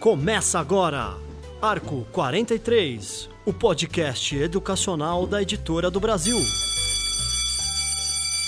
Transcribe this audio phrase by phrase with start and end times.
[0.00, 1.16] Começa agora,
[1.60, 6.38] Arco 43, o podcast educacional da Editora do Brasil.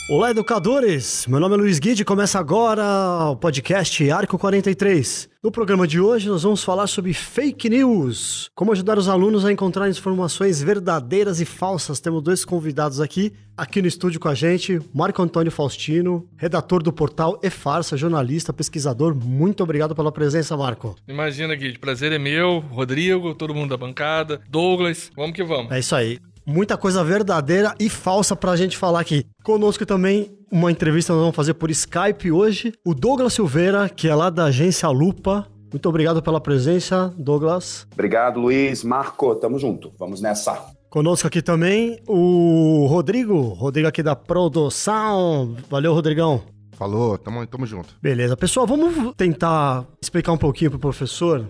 [0.07, 1.27] Olá, educadores!
[1.27, 2.84] Meu nome é Luiz Guide e começa agora
[3.30, 5.30] o podcast Arco 43.
[5.43, 8.51] No programa de hoje, nós vamos falar sobre fake news.
[8.55, 12.01] Como ajudar os alunos a encontrar informações verdadeiras e falsas.
[12.01, 14.79] Temos dois convidados aqui, aqui no estúdio com a gente.
[14.93, 19.14] Marco Antônio Faustino, redator do portal E Farsa, jornalista, pesquisador.
[19.14, 20.95] Muito obrigado pela presença, Marco.
[21.09, 21.78] Imagina, Guide.
[21.78, 22.59] Prazer é meu.
[22.59, 24.42] Rodrigo, todo mundo da bancada.
[24.50, 25.73] Douglas, vamos que vamos.
[25.73, 29.27] É isso aí muita coisa verdadeira e falsa pra gente falar aqui.
[29.43, 32.73] Conosco também uma entrevista nós vamos fazer por Skype hoje.
[32.84, 35.47] O Douglas Silveira, que é lá da agência Lupa.
[35.73, 37.87] Muito obrigado pela presença, Douglas.
[37.93, 38.84] Obrigado, Luiz.
[38.84, 39.93] Marco, tamo junto.
[39.98, 40.73] Vamos nessa.
[40.89, 45.56] Conosco aqui também o Rodrigo, Rodrigo aqui da Produção.
[45.69, 46.42] Valeu, Rodrigão.
[46.77, 47.97] Falou, tamo, tamo junto.
[48.01, 48.36] Beleza.
[48.36, 51.45] Pessoal, vamos tentar explicar um pouquinho pro professor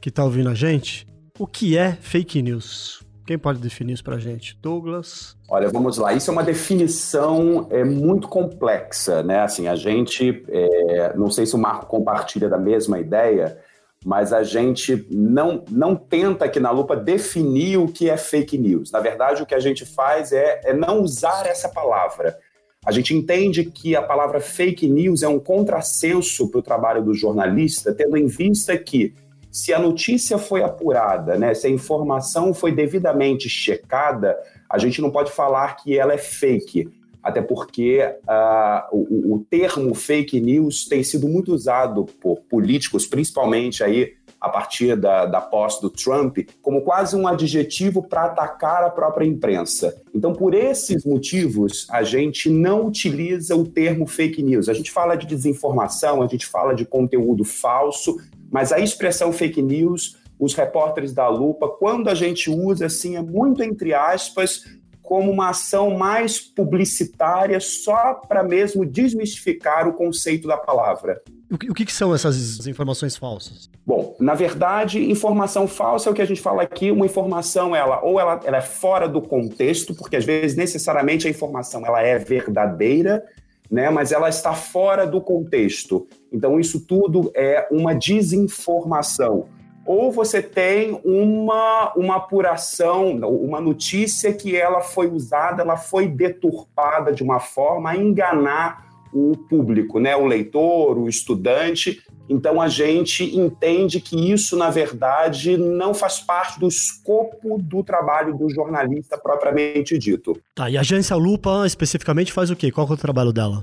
[0.00, 1.06] que tá ouvindo a gente
[1.38, 3.05] o que é fake news.
[3.26, 4.56] Quem pode definir isso para gente?
[4.62, 5.36] Douglas?
[5.48, 6.12] Olha, vamos lá.
[6.12, 9.40] Isso é uma definição é, muito complexa, né?
[9.40, 13.58] Assim, a gente, é, não sei se o Marco compartilha da mesma ideia,
[14.04, 18.92] mas a gente não, não tenta aqui na lupa definir o que é fake news.
[18.92, 22.38] Na verdade, o que a gente faz é, é não usar essa palavra.
[22.84, 27.12] A gente entende que a palavra fake news é um contrassenso para o trabalho do
[27.12, 29.12] jornalista, tendo em vista que
[29.56, 34.36] se a notícia foi apurada, né, se a informação foi devidamente checada,
[34.68, 36.90] a gente não pode falar que ela é fake.
[37.22, 43.82] Até porque uh, o, o, termo fake news tem sido muito usado por políticos, principalmente
[43.82, 48.90] aí a partir da, da posse do Trump, como quase um adjetivo para atacar a
[48.90, 49.96] própria imprensa.
[50.14, 54.68] Então, por esses motivos, a gente não utiliza o termo fake news.
[54.68, 58.18] A gente fala de desinformação, a gente fala de conteúdo falso,
[58.56, 63.20] mas a expressão fake news, os repórteres da lupa, quando a gente usa assim, é
[63.20, 64.62] muito entre aspas,
[65.02, 71.20] como uma ação mais publicitária, só para mesmo desmistificar o conceito da palavra.
[71.50, 73.68] O que, o que, são essas informações falsas?
[73.84, 78.02] Bom, na verdade, informação falsa é o que a gente fala aqui, uma informação, ela
[78.02, 82.18] ou ela, ela é fora do contexto, porque às vezes necessariamente a informação ela é
[82.18, 83.22] verdadeira,
[83.70, 86.06] né, mas ela está fora do contexto.
[86.32, 89.46] Então, isso tudo é uma desinformação.
[89.84, 97.12] Ou você tem uma, uma apuração, uma notícia que ela foi usada, ela foi deturpada
[97.12, 103.36] de uma forma a enganar o público, né, o leitor, o estudante, então a gente
[103.36, 109.98] entende que isso, na verdade, não faz parte do escopo do trabalho do jornalista propriamente
[109.98, 110.36] dito.
[110.54, 112.70] Tá, e a agência Lupa especificamente faz o quê?
[112.70, 113.62] Qual é o trabalho dela?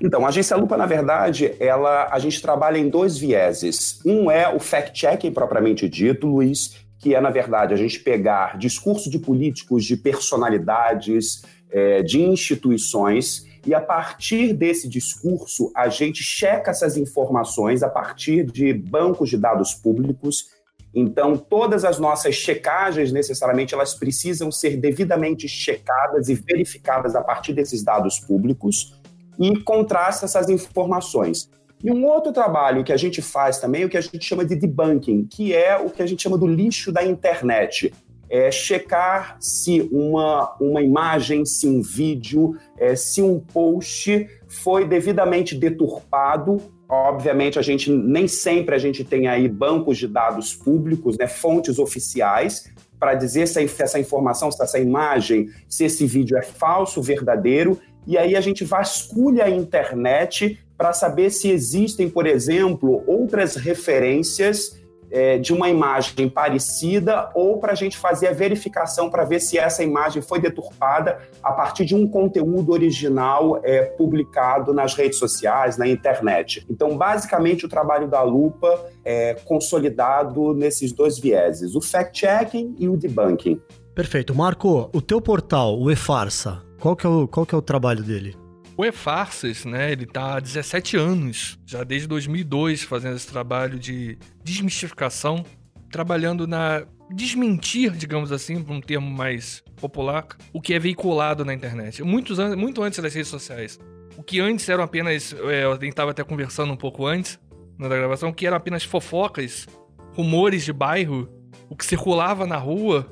[0.00, 4.00] Então, a agência Lupa, na verdade, ela, a gente trabalha em dois vieses.
[4.04, 9.08] Um é o fact-checking propriamente dito, Luiz, que é, na verdade, a gente pegar discurso
[9.08, 16.70] de políticos, de personalidades, é, de instituições e a partir desse discurso, a gente checa
[16.70, 20.46] essas informações a partir de bancos de dados públicos.
[20.94, 27.52] Então, todas as nossas checagens, necessariamente, elas precisam ser devidamente checadas e verificadas a partir
[27.54, 29.00] desses dados públicos
[29.38, 31.50] e contrasta essas informações.
[31.82, 34.56] E um outro trabalho que a gente faz também o que a gente chama de
[34.56, 37.92] debunking, que é o que a gente chama do lixo da internet
[38.34, 45.54] é, checar se uma, uma imagem, se um vídeo, é, se um post foi devidamente
[45.54, 46.60] deturpado.
[46.88, 51.78] Obviamente, a gente nem sempre a gente tem aí bancos de dados públicos, né, fontes
[51.78, 57.78] oficiais, para dizer se essa informação, se essa imagem, se esse vídeo é falso, verdadeiro.
[58.04, 64.83] E aí a gente vasculha a internet para saber se existem, por exemplo, outras referências
[65.14, 69.56] é, de uma imagem parecida ou para a gente fazer a verificação para ver se
[69.56, 75.78] essa imagem foi deturpada a partir de um conteúdo original é, publicado nas redes sociais,
[75.78, 76.66] na internet.
[76.68, 82.96] Então, basicamente, o trabalho da lupa é consolidado nesses dois vieses, o fact-checking e o
[82.96, 83.60] debunking.
[83.94, 84.34] Perfeito.
[84.34, 88.02] Marco, o teu portal, o eFarsa, qual que é o, qual que é o trabalho
[88.02, 88.43] dele?
[88.76, 94.18] O E-Farsas, né, ele tá há 17 anos, já desde 2002, fazendo esse trabalho de
[94.42, 95.44] desmistificação,
[95.90, 102.02] trabalhando na desmentir, digamos assim, um termo mais popular, o que é veiculado na internet.
[102.02, 103.78] Muitos anos, muito antes das redes sociais.
[104.16, 107.38] O que antes eram apenas, é, eu estava até conversando um pouco antes,
[107.78, 109.66] na gravação, que eram apenas fofocas,
[110.14, 111.28] rumores de bairro,
[111.68, 113.06] o que circulava na rua,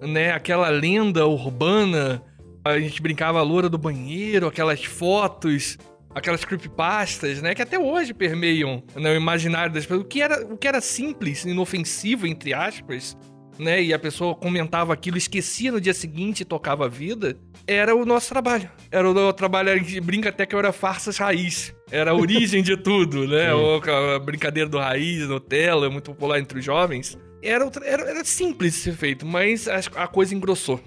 [0.00, 2.22] né, aquela lenda urbana
[2.66, 5.78] A gente brincava a loura do banheiro, aquelas fotos,
[6.12, 7.54] aquelas creepypastas, né?
[7.54, 10.00] Que até hoje permeiam no imaginário das pessoas.
[10.00, 13.16] O que era, o que era simples, inofensivo, entre aspas,
[13.58, 13.82] né?
[13.82, 17.38] E a pessoa comentava aquilo, esquecia no dia seguinte e tocava a vida.
[17.66, 18.68] Era o nosso trabalho.
[18.90, 21.74] Era o nosso trabalho, a gente brinca até que era farsas raiz.
[21.90, 23.52] Era a origem de tudo, né?
[23.54, 27.16] Ou a brincadeira do raiz, Nutella, muito popular entre os jovens.
[27.42, 30.80] Era, era, era simples ser feito, mas a, a coisa engrossou.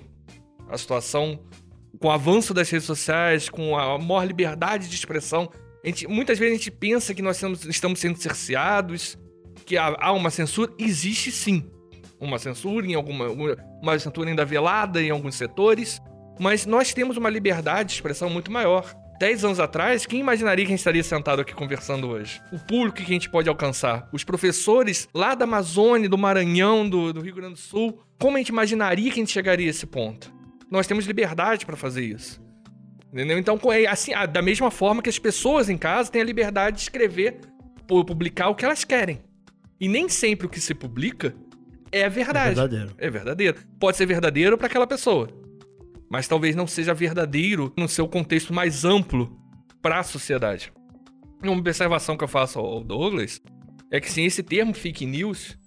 [0.67, 1.39] A situação
[1.99, 5.49] com o avanço das redes sociais, com a maior liberdade de expressão,
[5.83, 9.17] gente, muitas vezes a gente pensa que nós estamos, estamos sendo cerceados,
[9.65, 10.71] que há, há, uma censura.
[10.79, 11.69] Existe sim
[12.19, 13.27] uma censura em alguma.
[13.81, 16.01] Uma censura ainda velada em alguns setores,
[16.39, 18.93] mas nós temos uma liberdade de expressão muito maior.
[19.19, 22.41] Dez anos atrás, quem imaginaria que a gente estaria sentado aqui conversando hoje?
[22.53, 24.07] O público que a gente pode alcançar?
[24.13, 28.01] Os professores lá da Amazônia, do Maranhão, do, do Rio Grande do Sul.
[28.17, 30.38] Como a gente imaginaria que a gente chegaria a esse ponto?
[30.71, 32.41] Nós temos liberdade para fazer isso.
[33.11, 33.39] Entendeu?
[33.39, 36.83] Então, é assim, da mesma forma que as pessoas em casa têm a liberdade de
[36.83, 37.39] escrever,
[37.87, 39.19] publicar o que elas querem.
[39.79, 41.33] E nem sempre o que se publica
[41.91, 42.51] é verdade.
[42.51, 42.95] É verdadeiro.
[42.99, 43.57] É verdadeiro.
[43.79, 45.27] Pode ser verdadeiro para aquela pessoa,
[46.09, 49.35] mas talvez não seja verdadeiro no seu contexto mais amplo
[49.81, 50.71] para a sociedade.
[51.41, 53.41] Uma observação que eu faço ao Douglas
[53.89, 55.57] é que sim, esse termo fake news,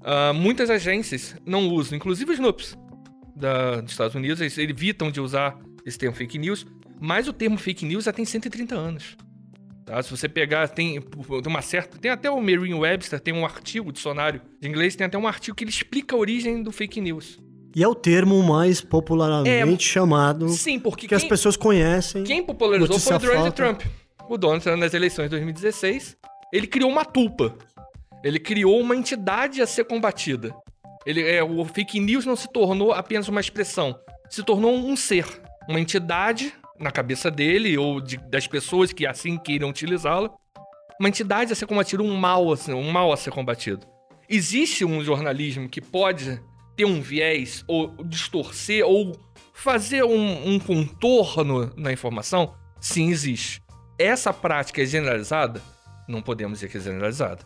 [0.00, 2.76] uh, muitas agências não usam, inclusive os NUPs
[3.40, 6.66] da, dos Estados Unidos, eles evitam de usar esse termo fake news,
[7.00, 9.16] mas o termo fake news já tem 130 anos.
[9.84, 10.00] Tá?
[10.02, 11.02] Se você pegar, tem,
[11.46, 11.98] uma certa.
[11.98, 15.56] Tem até o Merriam Webster, tem um artigo, dicionário de inglês, tem até um artigo
[15.56, 17.40] que ele explica a origem do fake news.
[17.74, 20.48] E é o termo mais popularmente é, chamado.
[20.48, 21.02] Sim, porque.
[21.02, 22.24] Que quem, as pessoas conhecem.
[22.24, 23.82] Quem popularizou foi o Donald Trump.
[24.28, 26.16] O Donald Trump, nas eleições de 2016,
[26.52, 27.56] ele criou uma tulpa.
[28.22, 30.54] Ele criou uma entidade a ser combatida.
[31.06, 33.98] Ele, é, o fake news não se tornou apenas uma expressão,
[34.28, 35.26] se tornou um ser,
[35.68, 40.30] uma entidade na cabeça dele ou de, das pessoas que assim queiram utilizá-la,
[40.98, 43.86] uma entidade a ser combatida, um mal, assim, um mal a ser combatido.
[44.28, 46.40] Existe um jornalismo que pode
[46.76, 49.12] ter um viés ou distorcer ou
[49.52, 52.54] fazer um, um contorno na informação?
[52.80, 53.62] Sim, existe.
[53.98, 55.62] Essa prática é generalizada?
[56.08, 57.44] Não podemos dizer que é generalizada.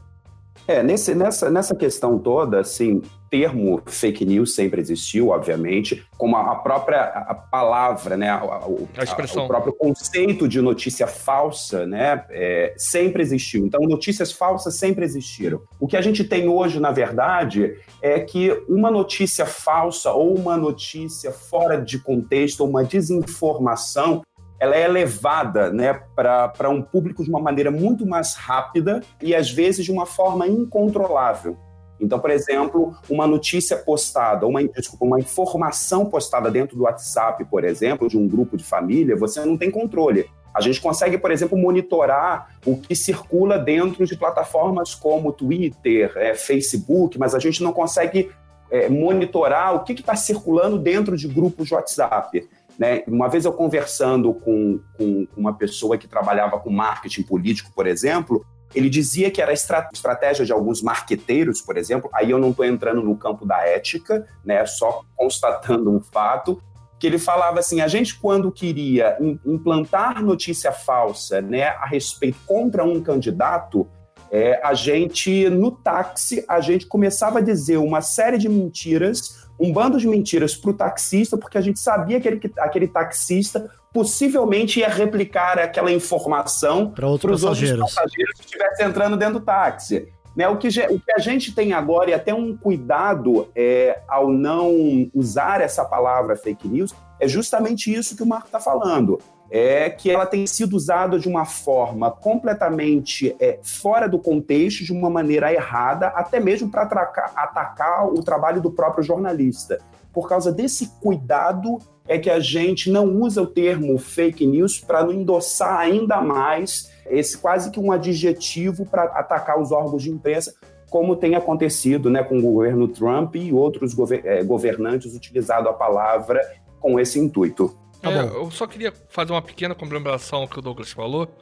[0.66, 6.54] É, nesse, nessa, nessa questão toda, assim, termo fake news sempre existiu, obviamente, como a,
[6.54, 8.66] própria a palavra, né, a, a,
[8.98, 9.44] a expressão.
[9.44, 13.66] o próprio conceito de notícia falsa, né, é, sempre existiu.
[13.66, 15.60] Então, notícias falsas sempre existiram.
[15.80, 20.56] O que a gente tem hoje, na verdade, é que uma notícia falsa ou uma
[20.56, 24.22] notícia fora de contexto, ou uma desinformação,
[24.58, 29.50] ela é levada né, para um público de uma maneira muito mais rápida e, às
[29.50, 31.56] vezes, de uma forma incontrolável.
[32.00, 37.64] Então, por exemplo, uma notícia postada, uma, desculpa, uma informação postada dentro do WhatsApp, por
[37.64, 40.28] exemplo, de um grupo de família, você não tem controle.
[40.54, 46.34] A gente consegue, por exemplo, monitorar o que circula dentro de plataformas como Twitter, é,
[46.34, 48.30] Facebook, mas a gente não consegue
[48.70, 52.48] é, monitorar o que está circulando dentro de grupos de WhatsApp.
[52.78, 53.02] Né?
[53.06, 58.44] Uma vez eu conversando com, com uma pessoa que trabalhava com marketing político, por exemplo,
[58.74, 63.02] ele dizia que era estratégia de alguns marqueteiros, por exemplo, aí eu não estou entrando
[63.02, 66.60] no campo da ética, né, só constatando um fato,
[66.98, 72.84] que ele falava assim, a gente quando queria implantar notícia falsa né, a respeito contra
[72.84, 73.86] um candidato,
[74.30, 79.72] é, a gente, no táxi, a gente começava a dizer uma série de mentiras um
[79.72, 84.80] bando de mentiras para o taxista, porque a gente sabia que aquele, aquele taxista possivelmente
[84.80, 87.94] ia replicar aquela informação para outros passageiros.
[87.94, 90.08] passageiros que estivessem entrando dentro do táxi.
[90.36, 94.28] Né, o, que, o que a gente tem agora, e até um cuidado é, ao
[94.28, 99.20] não usar essa palavra fake news, é justamente isso que o Marco está falando
[99.56, 104.92] é que ela tem sido usada de uma forma completamente é, fora do contexto, de
[104.92, 109.78] uma maneira errada, até mesmo para atacar o trabalho do próprio jornalista.
[110.12, 115.04] Por causa desse cuidado é que a gente não usa o termo fake news para
[115.04, 120.52] não endossar ainda mais esse quase que um adjetivo para atacar os órgãos de imprensa,
[120.90, 123.94] como tem acontecido né, com o governo Trump e outros
[124.24, 126.40] é, governantes utilizado a palavra
[126.80, 127.83] com esse intuito.
[128.04, 131.34] Tá é, eu só queria fazer uma pequena complementação ao que o Douglas falou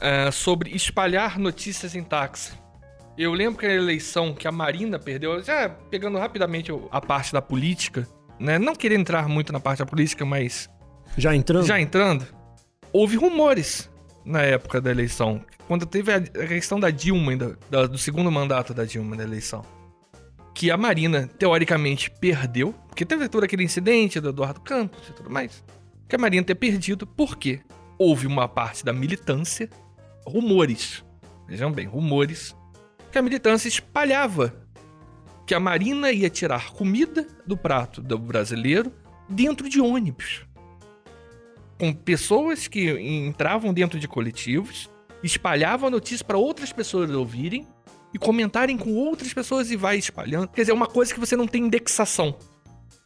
[0.00, 2.52] é, sobre espalhar notícias em táxi.
[3.16, 7.40] Eu lembro que a eleição que a Marina perdeu, já pegando rapidamente a parte da
[7.40, 8.06] política,
[8.38, 8.58] né?
[8.58, 10.68] Não queria entrar muito na parte da política, mas.
[11.16, 11.66] Já entrando?
[11.66, 12.26] Já entrando.
[12.92, 13.88] Houve rumores
[14.24, 15.40] na época da eleição.
[15.68, 17.56] Quando teve a questão da Dilma, ainda,
[17.88, 19.64] do segundo mandato da Dilma na eleição.
[20.52, 22.74] Que a Marina, teoricamente, perdeu.
[22.88, 25.62] Porque teve todo aquele incidente do Eduardo Campos e tudo mais
[26.08, 27.60] que a Marinha ter perdido, porque
[27.98, 29.68] houve uma parte da militância,
[30.26, 31.04] rumores,
[31.48, 32.54] vejam bem, rumores,
[33.10, 34.64] que a militância espalhava
[35.46, 38.92] que a Marina ia tirar comida do prato do brasileiro
[39.28, 40.46] dentro de ônibus.
[41.78, 44.88] Com pessoas que entravam dentro de coletivos,
[45.22, 47.66] espalhavam a notícia para outras pessoas ouvirem
[48.12, 50.48] e comentarem com outras pessoas e vai espalhando.
[50.48, 52.36] Quer dizer, é uma coisa que você não tem indexação.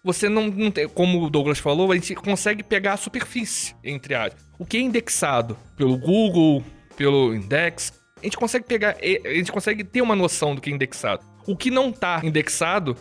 [0.09, 4.15] Você não, não tem, como o Douglas falou, a gente consegue pegar a superfície entre
[4.15, 4.35] as.
[4.59, 6.65] O que é indexado pelo Google,
[6.97, 10.73] pelo Index, a gente consegue pegar, a gente consegue ter uma noção do que é
[10.73, 11.23] indexado.
[11.47, 12.97] O que não está indexado,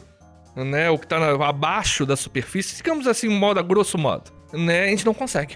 [0.54, 5.06] né, o que está abaixo da superfície, digamos assim, modo, grosso modo, né, a gente
[5.06, 5.56] não consegue.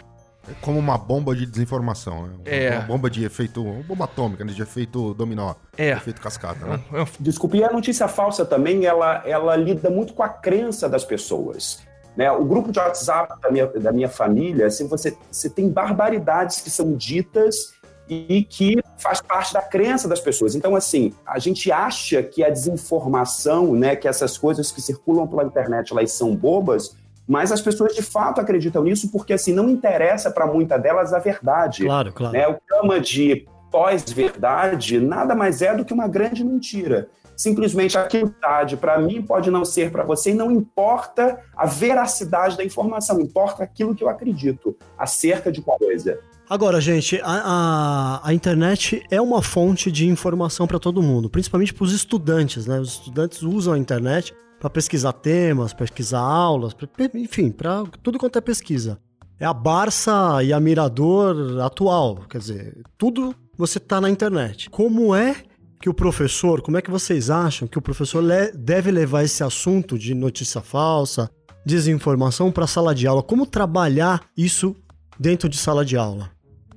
[0.49, 2.33] É como uma bomba de desinformação, né?
[2.45, 2.71] É.
[2.71, 3.63] Uma bomba de efeito.
[3.63, 4.51] Uma bomba atômica, né?
[4.53, 5.53] De efeito dominó.
[5.77, 5.91] É.
[5.91, 6.79] Efeito cascata, né?
[6.93, 10.89] É um- Desculpe, e a notícia falsa também, ela, ela lida muito com a crença
[10.89, 11.79] das pessoas.
[12.17, 12.29] Né?
[12.31, 16.69] O grupo de WhatsApp da minha, da minha família, assim, você, você tem barbaridades que
[16.69, 17.73] são ditas
[18.09, 20.53] e que faz parte da crença das pessoas.
[20.53, 25.43] Então, assim, a gente acha que a desinformação, né, que essas coisas que circulam pela
[25.45, 26.97] internet, elas são bobas,
[27.27, 31.19] mas as pessoas de fato acreditam nisso porque, assim, não interessa para muita delas a
[31.19, 31.85] verdade.
[31.85, 32.33] Claro, claro.
[32.33, 32.47] Né?
[32.47, 37.07] O que chama de pós-verdade nada mais é do que uma grande mentira.
[37.35, 42.55] Simplesmente a verdade para mim pode não ser para você e não importa a veracidade
[42.55, 46.19] da informação, importa aquilo que eu acredito acerca de qual coisa.
[46.47, 51.73] Agora, gente, a, a, a internet é uma fonte de informação para todo mundo, principalmente
[51.73, 52.77] para os estudantes, né?
[52.77, 56.75] Os estudantes usam a internet para pesquisar temas, pesquisar aulas,
[57.15, 58.99] enfim, para tudo quanto é pesquisa.
[59.39, 64.69] É a Barça e a Mirador atual, quer dizer, tudo você tá na internet.
[64.69, 65.35] Como é
[65.81, 69.43] que o professor, como é que vocês acham que o professor le- deve levar esse
[69.43, 71.27] assunto de notícia falsa,
[71.65, 73.23] desinformação para sala de aula?
[73.23, 74.75] Como trabalhar isso
[75.19, 76.29] dentro de sala de aula?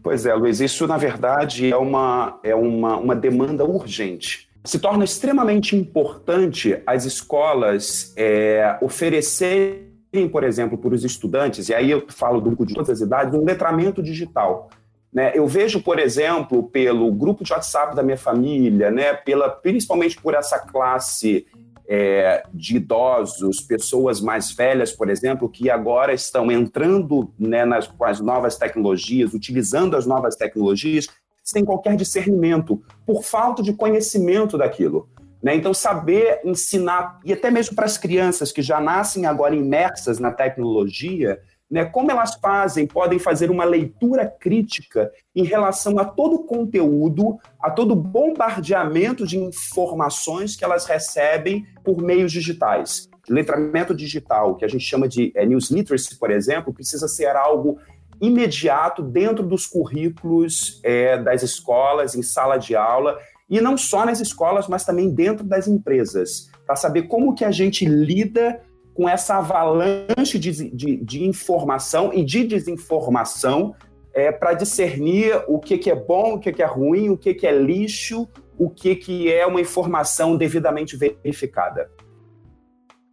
[0.03, 4.49] Pois é, Luiz, isso na verdade é uma, é uma, uma demanda urgente.
[4.65, 11.91] Se torna extremamente importante as escolas é, oferecerem, por exemplo, para os estudantes, e aí
[11.91, 14.71] eu falo do grupo de todas as idades, um letramento digital.
[15.13, 15.33] Né?
[15.35, 19.13] Eu vejo, por exemplo, pelo grupo de WhatsApp da minha família, né?
[19.13, 21.47] pela, principalmente por essa classe
[21.87, 28.05] é, de idosos, pessoas mais velhas, por exemplo, que agora estão entrando né, nas, com
[28.05, 31.07] as novas tecnologias, utilizando as novas tecnologias,
[31.45, 35.09] sem qualquer discernimento, por falta de conhecimento daquilo.
[35.43, 35.55] Né?
[35.55, 40.33] Então, saber ensinar, e até mesmo para as crianças que já nascem agora imersas na
[40.33, 41.39] tecnologia,
[41.71, 47.39] né, como elas fazem, podem fazer uma leitura crítica em relação a todo o conteúdo,
[47.61, 53.09] a todo o bombardeamento de informações que elas recebem por meios digitais.
[53.29, 57.79] Letramento digital, que a gente chama de é, news literacy, por exemplo, precisa ser algo
[58.27, 64.21] imediato dentro dos currículos é, das escolas, em sala de aula, e não só nas
[64.21, 68.61] escolas, mas também dentro das empresas, para saber como que a gente lida
[68.95, 73.75] com essa avalanche de, de, de informação e de desinformação
[74.15, 77.35] é, para discernir o que, que é bom, o que, que é ruim, o que,
[77.35, 81.91] que é lixo, o que, que é uma informação devidamente verificada.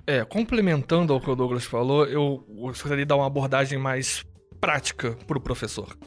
[0.06, 4.24] É, complementando ao que o Douglas falou, eu gostaria de dar uma abordagem mais
[4.62, 5.98] prática para o professor.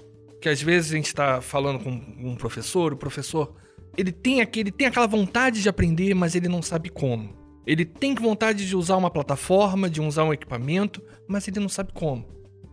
[0.41, 3.55] Que às vezes a gente está falando com um professor, o professor
[3.97, 7.35] ele tem, aquele, tem aquela vontade de aprender, mas ele não sabe como.
[7.67, 11.93] Ele tem vontade de usar uma plataforma, de usar um equipamento, mas ele não sabe
[11.93, 12.27] como.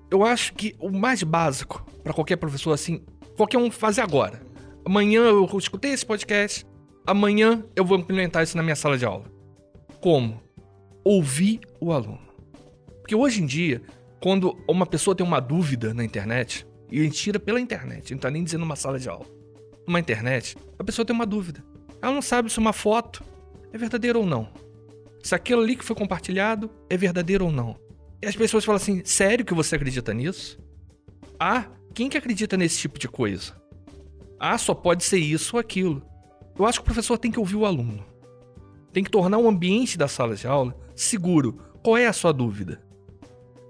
[0.09, 3.03] Eu acho que o mais básico para qualquer professor assim,
[3.37, 4.41] qualquer um fazer agora.
[4.83, 6.65] Amanhã eu escutei esse podcast,
[7.05, 9.25] amanhã eu vou implementar isso na minha sala de aula.
[10.01, 10.41] Como?
[11.03, 12.19] Ouvir o aluno.
[12.99, 13.81] Porque hoje em dia,
[14.21, 18.19] quando uma pessoa tem uma dúvida na internet, e a gente tira pela internet, não
[18.19, 19.25] tá nem dizendo uma sala de aula.
[19.87, 21.63] Uma internet, a pessoa tem uma dúvida.
[22.01, 23.23] Ela não sabe se uma foto
[23.73, 24.49] é verdadeira ou não.
[25.23, 27.75] Se aquilo ali que foi compartilhado é verdadeiro ou não.
[28.21, 30.59] E as pessoas falam assim: sério que você acredita nisso?
[31.39, 33.59] Ah, quem que acredita nesse tipo de coisa?
[34.39, 36.03] Ah, só pode ser isso ou aquilo.
[36.57, 38.05] Eu acho que o professor tem que ouvir o aluno.
[38.93, 41.59] Tem que tornar o ambiente da sala de aula seguro.
[41.83, 42.90] Qual é a sua dúvida?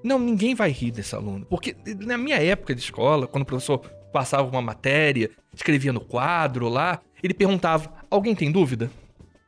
[0.04, 1.46] Não, ninguém vai rir desse aluno.
[1.50, 3.80] Porque na minha época de escola, quando o professor
[4.12, 8.92] passava uma matéria, escrevia no quadro lá, ele perguntava: alguém tem dúvida?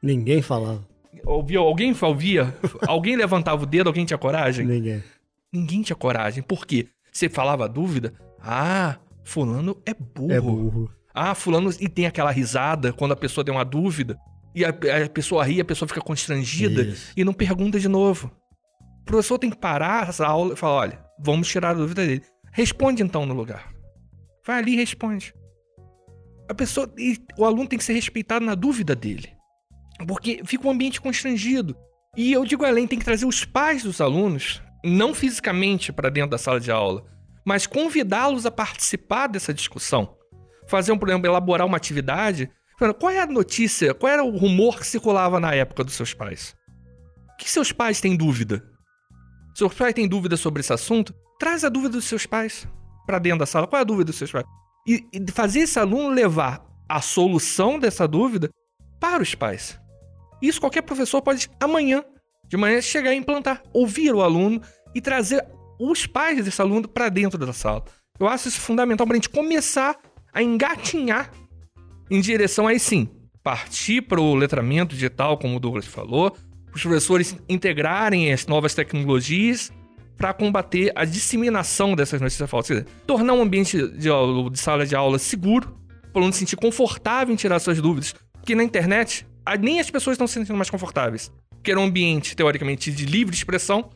[0.02, 0.86] Ninguém falava.
[1.26, 2.56] Ouvia, alguém ouvia?
[2.88, 4.66] alguém levantava o dedo, alguém tinha coragem?
[4.66, 5.04] Ninguém.
[5.52, 6.44] Ninguém tinha coragem.
[6.44, 6.88] Por quê?
[7.12, 8.14] Você falava dúvida?
[8.42, 10.32] Ah, fulano é burro.
[10.32, 10.92] É burro.
[11.14, 11.70] Ah, fulano.
[11.80, 14.18] E tem aquela risada quando a pessoa tem uma dúvida.
[14.56, 17.14] E a, a pessoa ri, a pessoa fica constrangida Isso.
[17.16, 18.32] e não pergunta de novo.
[19.04, 22.24] O professor tem que parar essa aula e falar: olha, vamos tirar a dúvida dele.
[22.52, 23.72] Responde então no lugar.
[24.46, 25.34] Vai ali e responde.
[26.50, 26.92] A pessoa,
[27.38, 29.34] o aluno tem que ser respeitado na dúvida dele.
[30.08, 31.76] Porque fica um ambiente constrangido.
[32.16, 36.32] E eu digo além, tem que trazer os pais dos alunos, não fisicamente para dentro
[36.32, 37.06] da sala de aula,
[37.46, 40.16] mas convidá-los a participar dessa discussão.
[40.68, 42.50] Fazer, por exemplo, elaborar uma atividade.
[43.00, 46.56] Qual é a notícia, qual era o rumor que circulava na época dos seus pais?
[47.34, 48.73] O que seus pais têm dúvida?
[49.54, 51.14] Seus pais têm dúvida sobre esse assunto?
[51.40, 52.68] Traz a dúvida dos seus pais
[53.06, 53.68] para dentro da sala.
[53.68, 54.46] Qual é a dúvida dos seus pais?
[54.88, 58.50] E, e fazer esse aluno levar a solução dessa dúvida
[59.00, 59.80] para os pais.
[60.42, 62.04] Isso qualquer professor pode amanhã,
[62.48, 64.62] de manhã, chegar e implantar, ouvir o aluno
[64.94, 65.46] e trazer
[65.80, 67.84] os pais desse aluno para dentro da sala.
[68.20, 69.98] Eu acho isso fundamental para a gente começar
[70.34, 71.32] a engatinhar
[72.10, 73.10] em direção aí sim,
[73.44, 76.36] partir para o letramento digital, como o Douglas falou,
[76.74, 79.72] os professores integrarem as novas tecnologias
[80.18, 82.86] para combater a disseminação dessas notícias falsas.
[83.06, 85.78] tornar um ambiente de, aula, de sala de aula seguro,
[86.12, 88.14] para o aluno se sentir confortável em tirar suas dúvidas.
[88.34, 89.26] Porque na internet,
[89.60, 91.32] nem as pessoas estão se sentindo mais confortáveis.
[91.50, 93.90] Porque era um ambiente, teoricamente, de livre expressão,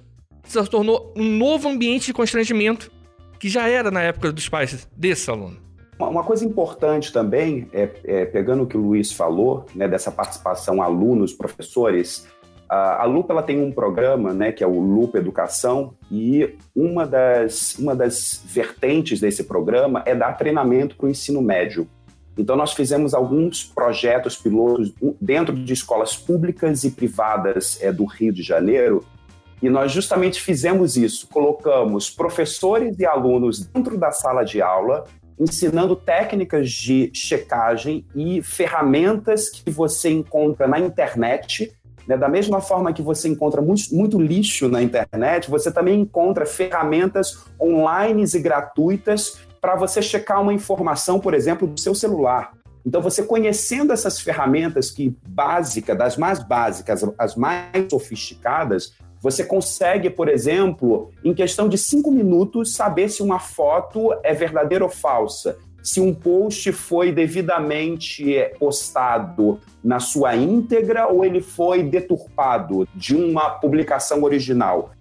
[0.44, 2.92] se tornou um novo ambiente de constrangimento
[3.40, 5.58] que já era na época dos pais desse aluno.
[6.00, 10.82] Uma coisa importante também, é, é, pegando o que o Luiz falou, né, dessa participação
[10.82, 12.28] alunos, professores,
[12.70, 17.06] a, a Lupa ela tem um programa, né, que é o Lupa Educação, e uma
[17.06, 21.88] das, uma das vertentes desse programa é dar treinamento para o ensino médio.
[22.38, 28.32] Então, nós fizemos alguns projetos pilotos dentro de escolas públicas e privadas é, do Rio
[28.32, 29.04] de Janeiro,
[29.62, 31.28] e nós justamente fizemos isso.
[31.28, 35.06] Colocamos professores e alunos dentro da sala de aula,
[35.40, 41.72] ensinando técnicas de checagem e ferramentas que você encontra na internet
[42.08, 42.18] né?
[42.18, 47.46] Da mesma forma que você encontra muito, muito lixo na internet, você também encontra ferramentas
[47.60, 52.54] online e gratuitas para você checar uma informação, por exemplo, do seu celular.
[52.86, 60.10] Então, você conhecendo essas ferramentas que básicas, das mais básicas, as mais sofisticadas, você consegue,
[60.10, 65.58] por exemplo, em questão de cinco minutos, saber se uma foto é verdadeira ou falsa
[65.88, 73.52] se um post foi devidamente postado na sua íntegra ou ele foi deturpado de uma
[73.52, 74.92] publicação original.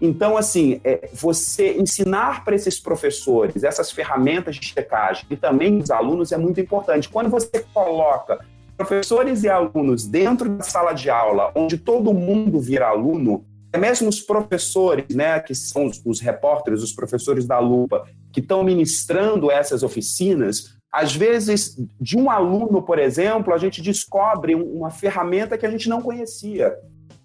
[0.00, 5.90] Então, assim, é, você ensinar para esses professores essas ferramentas de checagem e também os
[5.90, 7.08] alunos é muito importante.
[7.08, 8.38] Quando você coloca
[8.76, 13.44] professores e alunos dentro da sala de aula, onde todo mundo vira aluno,
[13.76, 18.62] mesmo os professores, né, que são os, os repórteres, os professores da lupa, que estão
[18.62, 25.56] ministrando essas oficinas, às vezes, de um aluno, por exemplo, a gente descobre uma ferramenta
[25.56, 26.76] que a gente não conhecia.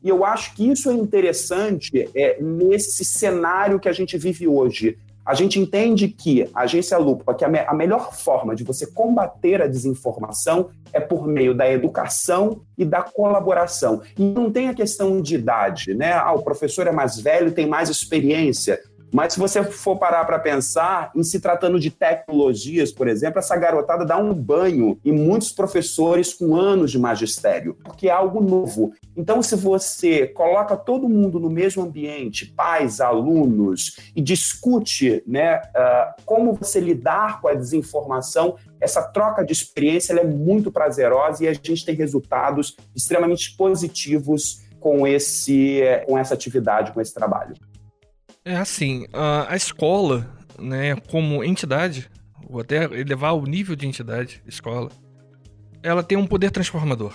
[0.01, 4.97] E eu acho que isso é interessante é, nesse cenário que a gente vive hoje,
[5.25, 8.87] a gente entende que a agência Lupa, que a, me a melhor forma de você
[8.87, 14.01] combater a desinformação é por meio da educação e da colaboração.
[14.17, 16.13] E não tem a questão de idade, né?
[16.13, 18.79] Ah, o professor é mais velho, tem mais experiência.
[19.11, 23.57] Mas se você for parar para pensar, em se tratando de tecnologias, por exemplo, essa
[23.57, 28.93] garotada dá um banho em muitos professores com anos de magistério, porque é algo novo.
[29.15, 36.21] Então, se você coloca todo mundo no mesmo ambiente, pais, alunos, e discute né, uh,
[36.25, 41.53] como você lidar com a desinformação, essa troca de experiência é muito prazerosa e a
[41.53, 47.53] gente tem resultados extremamente positivos com, esse, com essa atividade, com esse trabalho.
[48.43, 50.27] É assim, a, a escola,
[50.59, 52.09] né, como entidade,
[52.49, 54.89] ou até elevar o nível de entidade, escola,
[55.83, 57.13] ela tem um poder transformador.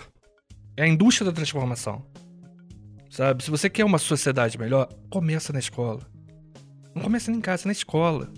[0.77, 2.07] É a indústria da transformação.
[3.11, 3.43] Sabe?
[3.43, 6.07] Se você quer uma sociedade melhor, começa na escola.
[6.95, 8.33] Não começa nem em casa, é na escola.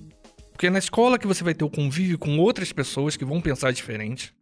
[0.52, 3.40] Porque é na escola que você vai ter o convívio com outras pessoas que vão
[3.40, 4.34] pensar diferente.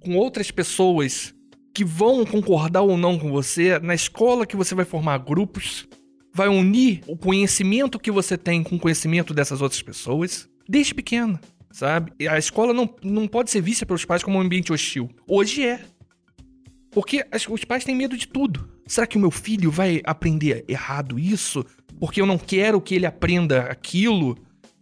[0.00, 1.34] Com outras pessoas
[1.74, 3.78] que vão concordar ou não com você.
[3.80, 5.88] Na escola que você vai formar grupos
[6.32, 11.40] vai unir o conhecimento que você tem com o conhecimento dessas outras pessoas desde pequena,
[11.70, 12.12] sabe?
[12.26, 15.10] A escola não, não pode ser vista pelos pais como um ambiente hostil.
[15.26, 15.84] Hoje é.
[16.90, 18.68] Porque as, os pais têm medo de tudo.
[18.86, 21.64] Será que o meu filho vai aprender errado isso?
[21.98, 24.36] Porque eu não quero que ele aprenda aquilo?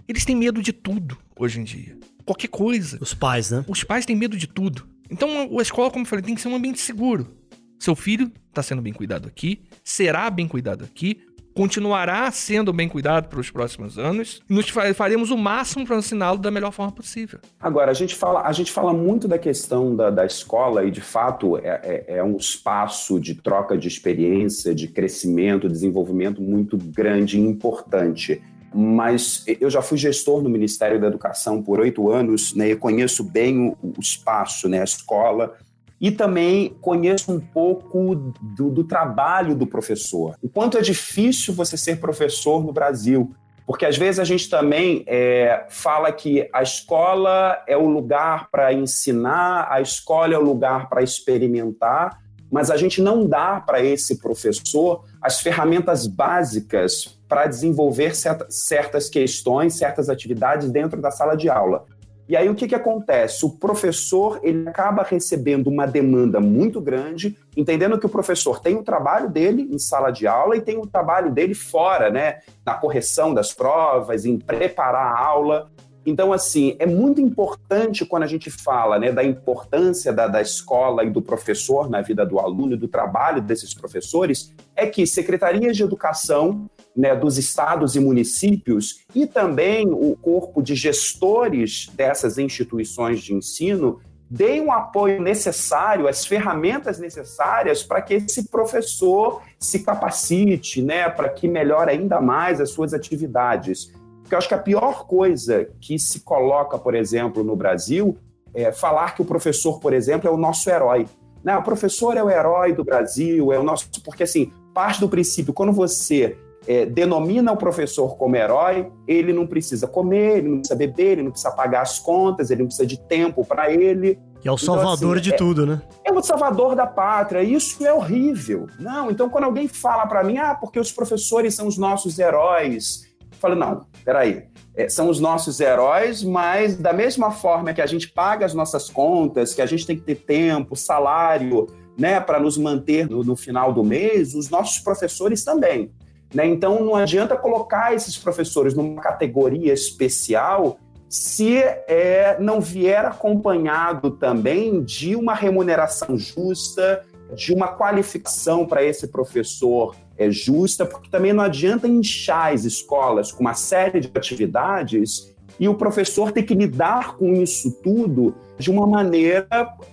[0.08, 1.98] Eles têm medo de tudo hoje em dia.
[2.24, 2.98] Qualquer coisa.
[3.00, 3.64] Os pais, né?
[3.68, 4.88] Os pais têm medo de tudo.
[5.10, 7.36] Então a escola, como eu falei, tem que ser um ambiente seguro.
[7.78, 11.22] Seu filho está sendo bem cuidado aqui, será bem cuidado aqui,
[11.61, 16.51] continuará sendo bem cuidado para os próximos anos nos faremos o máximo para ensiná-lo da
[16.51, 17.38] melhor forma possível.
[17.61, 21.03] Agora, a gente fala, a gente fala muito da questão da, da escola e, de
[21.03, 27.38] fato, é, é, é um espaço de troca de experiência, de crescimento, desenvolvimento muito grande
[27.38, 28.40] e importante.
[28.73, 33.23] mas eu já fui gestor no Ministério da Educação por oito anos, né, e conheço
[33.23, 35.59] bem o, o, espaço, né, a escola,
[36.00, 40.34] e também conheço um pouco do, do trabalho do professor.
[40.42, 43.34] O quanto é difícil você ser professor no Brasil,
[43.66, 48.72] porque às vezes a gente também é, fala que a escola é o lugar para
[48.72, 52.18] ensinar, a escola é o lugar para experimentar,
[52.50, 59.74] mas a gente não dá para esse professor as ferramentas básicas para desenvolver certas questões,
[59.74, 61.84] certas atividades dentro da sala de aula.
[62.30, 63.44] E aí o que, que acontece?
[63.44, 68.84] O professor ele acaba recebendo uma demanda muito grande, entendendo que o professor tem o
[68.84, 72.38] trabalho dele em sala de aula e tem o trabalho dele fora, né?
[72.64, 75.72] Na correção das provas, em preparar a aula.
[76.06, 81.02] Então, assim, é muito importante quando a gente fala né, da importância da, da escola
[81.02, 85.76] e do professor na vida do aluno e do trabalho desses professores, é que secretarias
[85.76, 93.20] de educação né, dos estados e municípios e também o corpo de gestores dessas instituições
[93.20, 94.00] de ensino
[94.31, 101.29] deem o apoio necessário, as ferramentas necessárias para que esse professor se capacite, né, para
[101.29, 103.92] que melhore ainda mais as suas atividades.
[104.20, 108.16] Porque eu acho que a pior coisa que se coloca, por exemplo, no Brasil,
[108.55, 111.07] é falar que o professor, por exemplo, é o nosso herói.
[111.42, 113.90] Não, o professor é o herói do Brasil, é o nosso.
[114.05, 119.46] Porque, assim, parte do princípio, quando você é, denomina o professor como herói, ele não
[119.46, 122.87] precisa comer, ele não precisa beber, ele não precisa pagar as contas, ele não precisa
[122.87, 124.18] de tempo para ele.
[124.44, 125.83] E é o então, salvador assim, de é, tudo, né?
[126.05, 127.42] É o salvador da pátria.
[127.42, 128.66] Isso é horrível.
[128.79, 133.07] Não, então quando alguém fala para mim, ah, porque os professores são os nossos heróis,
[133.40, 134.44] falo, não, peraí.
[134.77, 138.88] É, são os nossos heróis, mas da mesma forma que a gente paga as nossas
[138.88, 141.66] contas, que a gente tem que ter tempo, salário,
[141.99, 145.90] né, para nos manter no, no, final do mês, os nossos professores também.
[146.32, 146.46] Né?
[146.46, 154.80] Então não adianta colocar esses professores numa categoria especial se é, não vier acompanhado também
[154.80, 161.42] de uma remuneração justa, de uma qualificação para esse professor é, justa, porque também não
[161.42, 167.16] adianta inchar as escolas com uma série de atividades e o professor ter que lidar
[167.16, 169.46] com isso tudo de uma maneira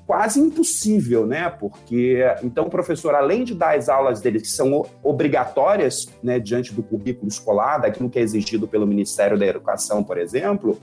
[0.05, 1.49] quase impossível, né?
[1.49, 6.73] Porque então o professor, além de dar as aulas dele que são obrigatórias, né, diante
[6.73, 10.77] do currículo escolar, daquilo que é exigido pelo Ministério da Educação, por exemplo,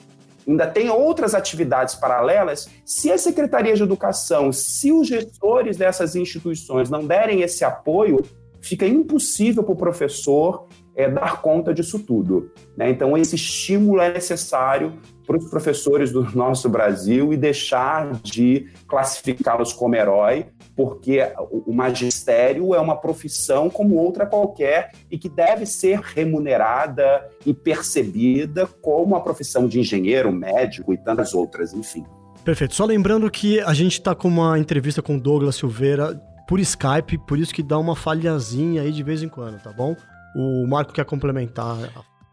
[0.49, 2.69] ainda tem outras atividades paralelas.
[2.85, 8.25] Se a Secretaria de Educação, se os gestores dessas instituições não derem esse apoio,
[8.61, 10.67] fica impossível para o professor
[10.97, 12.51] é, dar conta disso tudo.
[12.77, 12.91] Né?
[12.91, 14.95] Então, esse estímulo é necessário
[15.27, 22.75] para os professores do nosso Brasil e deixar de classificá-los como herói, porque o magistério
[22.75, 29.21] é uma profissão como outra qualquer e que deve ser remunerada e percebida como a
[29.21, 32.05] profissão de engenheiro, médico e tantas outras, enfim.
[32.45, 32.75] Perfeito.
[32.75, 37.39] Só lembrando que a gente está com uma entrevista com Douglas Silveira por Skype, por
[37.39, 39.97] isso que dá uma falhazinha aí de vez em quando, tá bom?
[40.37, 41.79] O Marco quer complementar.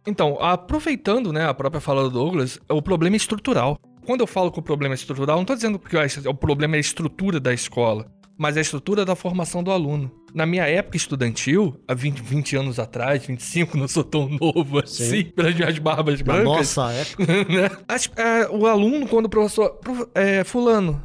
[0.06, 3.80] Então, aproveitando né, a própria fala do Douglas, o problema é estrutural.
[4.06, 5.96] Quando eu falo que o problema é estrutural, não estou dizendo que
[6.28, 10.12] o problema é a estrutura da escola, mas a estrutura da formação do aluno.
[10.34, 15.26] Na minha época estudantil, há 20, 20 anos atrás, 25, não sou tão novo assim,
[15.36, 16.46] pelas minhas barbas brancas.
[16.46, 17.26] Na nossa época.
[17.52, 17.70] né?
[17.88, 19.80] As, é, o aluno, quando o professor.
[20.16, 21.02] É, fulano,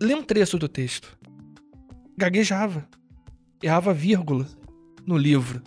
[0.00, 1.16] lê um trecho do texto
[2.16, 2.86] gaguejava.
[3.62, 4.46] Errava vírgula
[5.06, 5.62] no livro.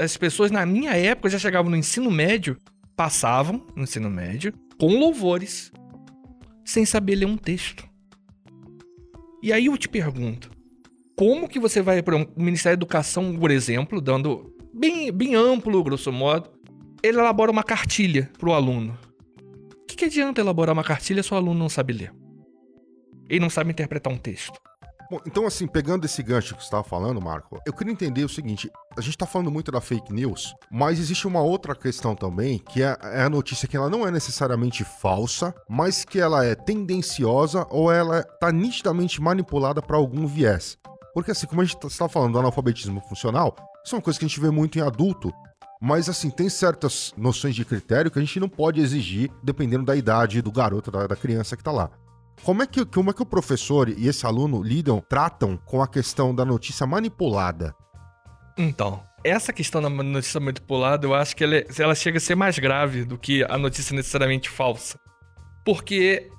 [0.00, 2.56] As pessoas na minha época já chegavam no ensino médio,
[2.94, 5.72] passavam no ensino médio com louvores,
[6.64, 7.84] sem saber ler um texto.
[9.42, 10.48] E aí eu te pergunto,
[11.16, 15.82] como que você vai para o Ministério da Educação, por exemplo, dando bem, bem amplo,
[15.82, 16.50] grosso modo,
[17.02, 18.96] ele elabora uma cartilha para o aluno.
[19.82, 22.14] O que, que adianta elaborar uma cartilha se o aluno não sabe ler?
[23.28, 24.58] Ele não sabe interpretar um texto?
[25.14, 28.28] Bom, então assim, pegando esse gancho que você estava falando, Marco, eu queria entender o
[28.28, 32.58] seguinte: a gente está falando muito da fake news, mas existe uma outra questão também,
[32.58, 36.56] que é, é, a notícia que ela não é necessariamente falsa, mas que ela é
[36.56, 40.76] tendenciosa ou ela está nitidamente manipulada para algum viés.
[41.12, 44.24] Porque assim, como a gente está falando do analfabetismo funcional, isso é uma coisa que
[44.24, 45.32] a gente vê muito em adulto,
[45.80, 49.94] mas assim, tem certas noções de critério que a gente não pode exigir dependendo da
[49.94, 51.88] idade do garoto, da, da criança que está lá.
[52.42, 55.88] Como é, que, como é que o professor e esse aluno lidam, tratam com a
[55.88, 57.74] questão da notícia manipulada?
[58.56, 62.34] Então, essa questão da notícia manipulada, eu acho que ela, é, ela chega a ser
[62.34, 64.98] mais grave do que a notícia necessariamente falsa.
[65.64, 66.30] Porque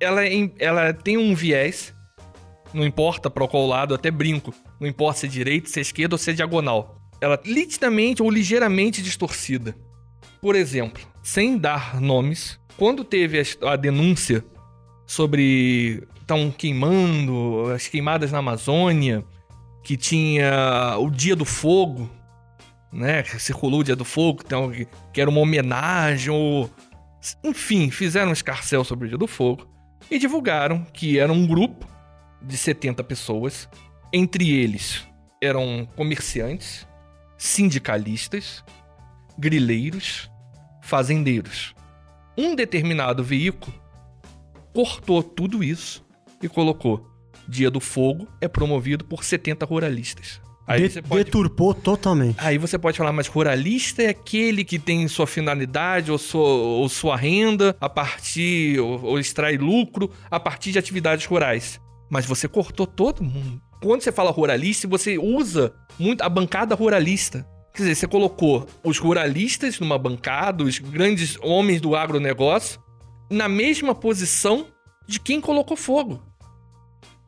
[0.00, 1.94] ela, é, ela tem um viés,
[2.72, 6.16] não importa para qual lado, até brinco, não importa se é direita, se é esquerda
[6.16, 7.00] ou se é diagonal.
[7.20, 9.76] Ela nitidamente ou ligeiramente distorcida.
[10.42, 14.44] Por exemplo, sem dar nomes, quando teve a denúncia
[15.06, 19.24] sobre estão queimando as queimadas na Amazônia,
[19.82, 22.10] que tinha o Dia do Fogo,
[22.90, 23.22] né?
[23.24, 24.72] Circulou o Dia do Fogo, então,
[25.12, 26.70] que era uma homenagem, ou...
[27.42, 29.68] enfim, fizeram um escarcel sobre o Dia do Fogo
[30.10, 31.86] e divulgaram que era um grupo
[32.40, 33.68] de 70 pessoas,
[34.12, 35.06] entre eles
[35.42, 36.86] eram comerciantes,
[37.36, 38.64] sindicalistas,
[39.38, 40.30] grileiros,
[40.80, 41.74] fazendeiros.
[42.36, 43.74] Um determinado veículo
[44.74, 46.04] cortou tudo isso
[46.42, 47.08] e colocou:
[47.48, 50.42] Dia do Fogo é promovido por 70 ruralistas.
[50.66, 51.24] Aí De pode...
[51.24, 52.36] Deturpou totalmente.
[52.38, 56.88] Aí você pode falar, mas ruralista é aquele que tem sua finalidade ou sua, ou
[56.88, 61.80] sua renda a partir, ou, ou extrai lucro a partir de atividades rurais.
[62.10, 63.60] Mas você cortou todo mundo.
[63.82, 67.46] Quando você fala ruralista, você usa muito a bancada ruralista.
[67.74, 72.80] Quer dizer, você colocou os ruralistas numa bancada, os grandes homens do agronegócio,
[73.30, 74.66] na mesma posição
[75.06, 76.22] de quem colocou fogo.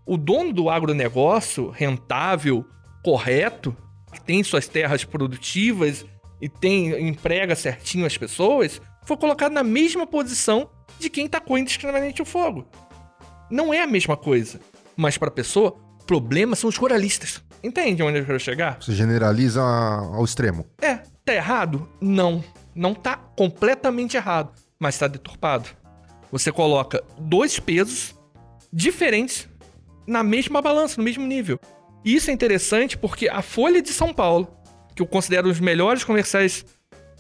[0.04, 2.64] O dono do agronegócio rentável,
[3.02, 3.76] correto,
[4.12, 6.04] que tem suas terras produtivas
[6.40, 12.22] e tem emprega certinho as pessoas, foi colocado na mesma posição de quem tacou indiscriminadamente
[12.22, 12.66] o fogo.
[13.50, 14.60] Não é a mesma coisa.
[14.96, 17.42] Mas para a pessoa, problema são os ruralistas.
[17.62, 18.78] Entende onde eu quero chegar?
[18.80, 20.66] Você generaliza ao extremo.
[20.80, 21.00] É.
[21.24, 21.88] Tá errado?
[22.00, 22.42] Não.
[22.74, 25.68] Não tá completamente errado, mas tá deturpado.
[26.30, 28.14] Você coloca dois pesos
[28.72, 29.48] diferentes
[30.06, 31.58] na mesma balança, no mesmo nível.
[32.04, 34.48] E isso é interessante porque a Folha de São Paulo,
[34.94, 36.64] que eu considero os melhores comerciais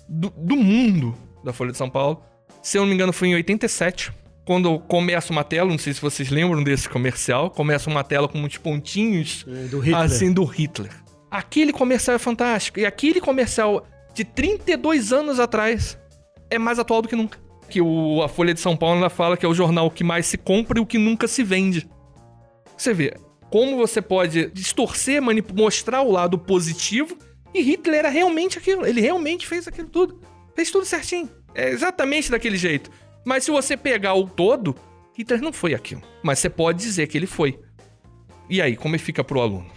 [0.08, 2.22] do, do mundo da Folha de São Paulo,
[2.62, 4.12] se eu não me engano foi em 87,
[4.44, 8.38] quando começa uma tela, não sei se vocês lembram desse comercial, começa uma tela com
[8.38, 10.90] muitos pontinhos é, do assim do Hitler.
[11.28, 12.78] Aquele comercial é fantástico.
[12.78, 15.98] E aquele comercial de 32 anos atrás
[16.48, 17.38] é mais atual do que nunca.
[17.68, 20.26] Que o, a Folha de São Paulo ela fala que é o jornal que mais
[20.26, 21.88] se compra e o que nunca se vende.
[22.76, 23.14] Você vê
[23.50, 25.22] como você pode distorcer,
[25.54, 27.16] mostrar o lado positivo.
[27.54, 28.86] E Hitler era realmente aquilo.
[28.86, 30.20] Ele realmente fez aquilo tudo.
[30.54, 31.30] Fez tudo certinho.
[31.54, 32.90] É exatamente daquele jeito.
[33.24, 34.76] Mas se você pegar o todo,
[35.16, 36.02] Hitler não foi aquilo.
[36.22, 37.58] Mas você pode dizer que ele foi.
[38.48, 39.70] E aí, como fica pro aluno?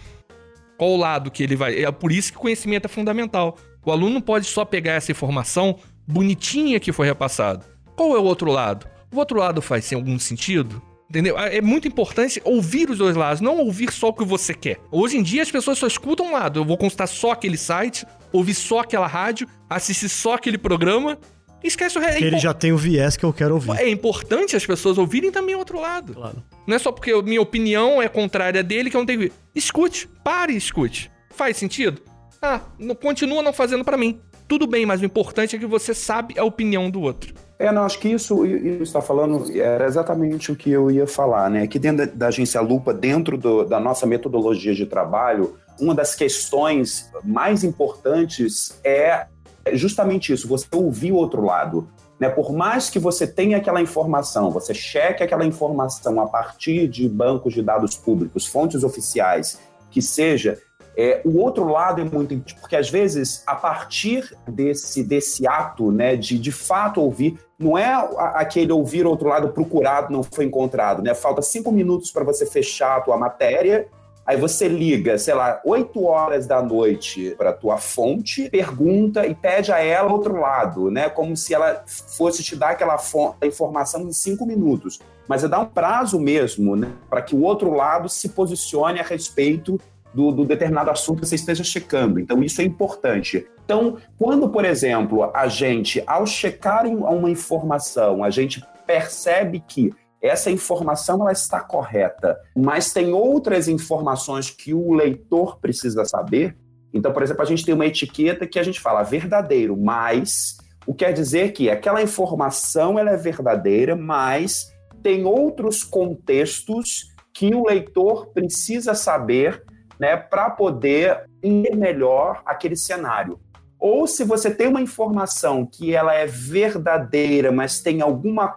[0.76, 1.82] Qual o lado que ele vai.
[1.82, 3.56] É por isso que conhecimento é fundamental.
[3.84, 7.64] O aluno não pode só pegar essa informação bonitinha que foi repassada.
[8.00, 8.86] Qual é o outro lado?
[9.12, 10.80] O outro lado faz sem algum sentido?
[11.10, 11.38] Entendeu?
[11.38, 14.78] É muito importante ouvir os dois lados, não ouvir só o que você quer.
[14.90, 16.60] Hoje em dia as pessoas só escutam um lado.
[16.60, 21.18] Eu vou consultar só aquele site, ouvir só aquela rádio, assistir só aquele programa
[21.62, 22.24] Esquece o resto.
[22.24, 23.78] É ele já tem o viés que eu quero ouvir.
[23.78, 26.14] É importante as pessoas ouvirem também o outro lado.
[26.14, 26.42] Claro.
[26.66, 29.32] Não é só porque minha opinião é contrária dele que eu não tenho que.
[29.54, 31.12] Escute, pare e escute.
[31.28, 32.00] Faz sentido?
[32.40, 32.62] Ah,
[33.02, 34.18] continua não fazendo para mim.
[34.48, 37.34] Tudo bem, mas o importante é que você sabe a opinião do outro.
[37.60, 41.50] É, não, acho que isso, isso está falando era exatamente o que eu ia falar,
[41.50, 41.66] né?
[41.66, 46.14] Que dentro da, da agência Lupa, dentro do, da nossa metodologia de trabalho, uma das
[46.14, 49.26] questões mais importantes é
[49.62, 51.86] é justamente isso, você ouvir o outro lado.
[52.18, 52.30] Né?
[52.30, 57.52] Por mais que você tenha aquela informação, você cheque aquela informação a partir de bancos
[57.52, 59.58] de dados públicos, fontes oficiais,
[59.90, 60.58] que seja,
[60.96, 65.90] é, o outro lado é muito importante, porque às vezes, a partir desse, desse ato
[65.90, 67.92] né, de de fato ouvir, não é
[68.34, 71.14] aquele ouvir outro lado procurado, não foi encontrado, né?
[71.14, 73.86] Falta cinco minutos para você fechar a tua matéria
[74.30, 79.72] Aí você liga, sei lá, 8 horas da noite para tua fonte, pergunta e pede
[79.72, 81.08] a ela outro lado, né?
[81.08, 82.96] Como se ela fosse te dar aquela
[83.42, 85.00] informação em cinco minutos.
[85.26, 86.92] Mas é dar um prazo mesmo, né?
[87.08, 89.80] Para que o outro lado se posicione a respeito
[90.12, 92.18] do, do, determinado assunto que você esteja checando.
[92.18, 93.46] Então, isso é importante.
[93.64, 100.50] Então, quando, por exemplo, a gente, ao checar uma informação, a gente percebe que essa
[100.50, 106.56] informação ela está correta, mas tem outras informações que o leitor precisa saber.
[106.92, 110.92] Então, por exemplo, a gente tem uma etiqueta que a gente fala verdadeiro, mas o
[110.92, 117.66] que quer dizer que aquela informação ela é verdadeira, mas tem outros contextos que o
[117.66, 119.64] leitor precisa saber
[120.00, 123.38] né, para poder entender melhor aquele cenário.
[123.78, 128.48] Ou se você tem uma informação que ela é verdadeira, mas tem alguma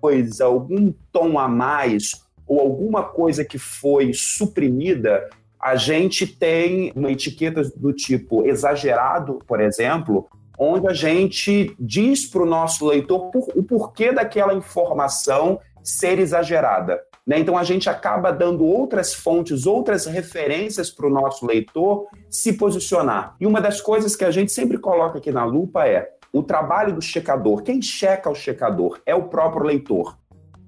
[0.00, 5.28] coisa, algum tom a mais, ou alguma coisa que foi suprimida,
[5.60, 12.42] a gente tem uma etiqueta do tipo exagerado, por exemplo, onde a gente diz para
[12.42, 17.00] o nosso leitor o porquê daquela informação ser exagerada.
[17.26, 17.40] Né?
[17.40, 23.34] Então a gente acaba dando outras fontes, outras referências para o nosso leitor se posicionar.
[23.40, 26.94] E uma das coisas que a gente sempre coloca aqui na lupa é o trabalho
[26.94, 27.62] do checador.
[27.62, 30.16] Quem checa o checador é o próprio leitor.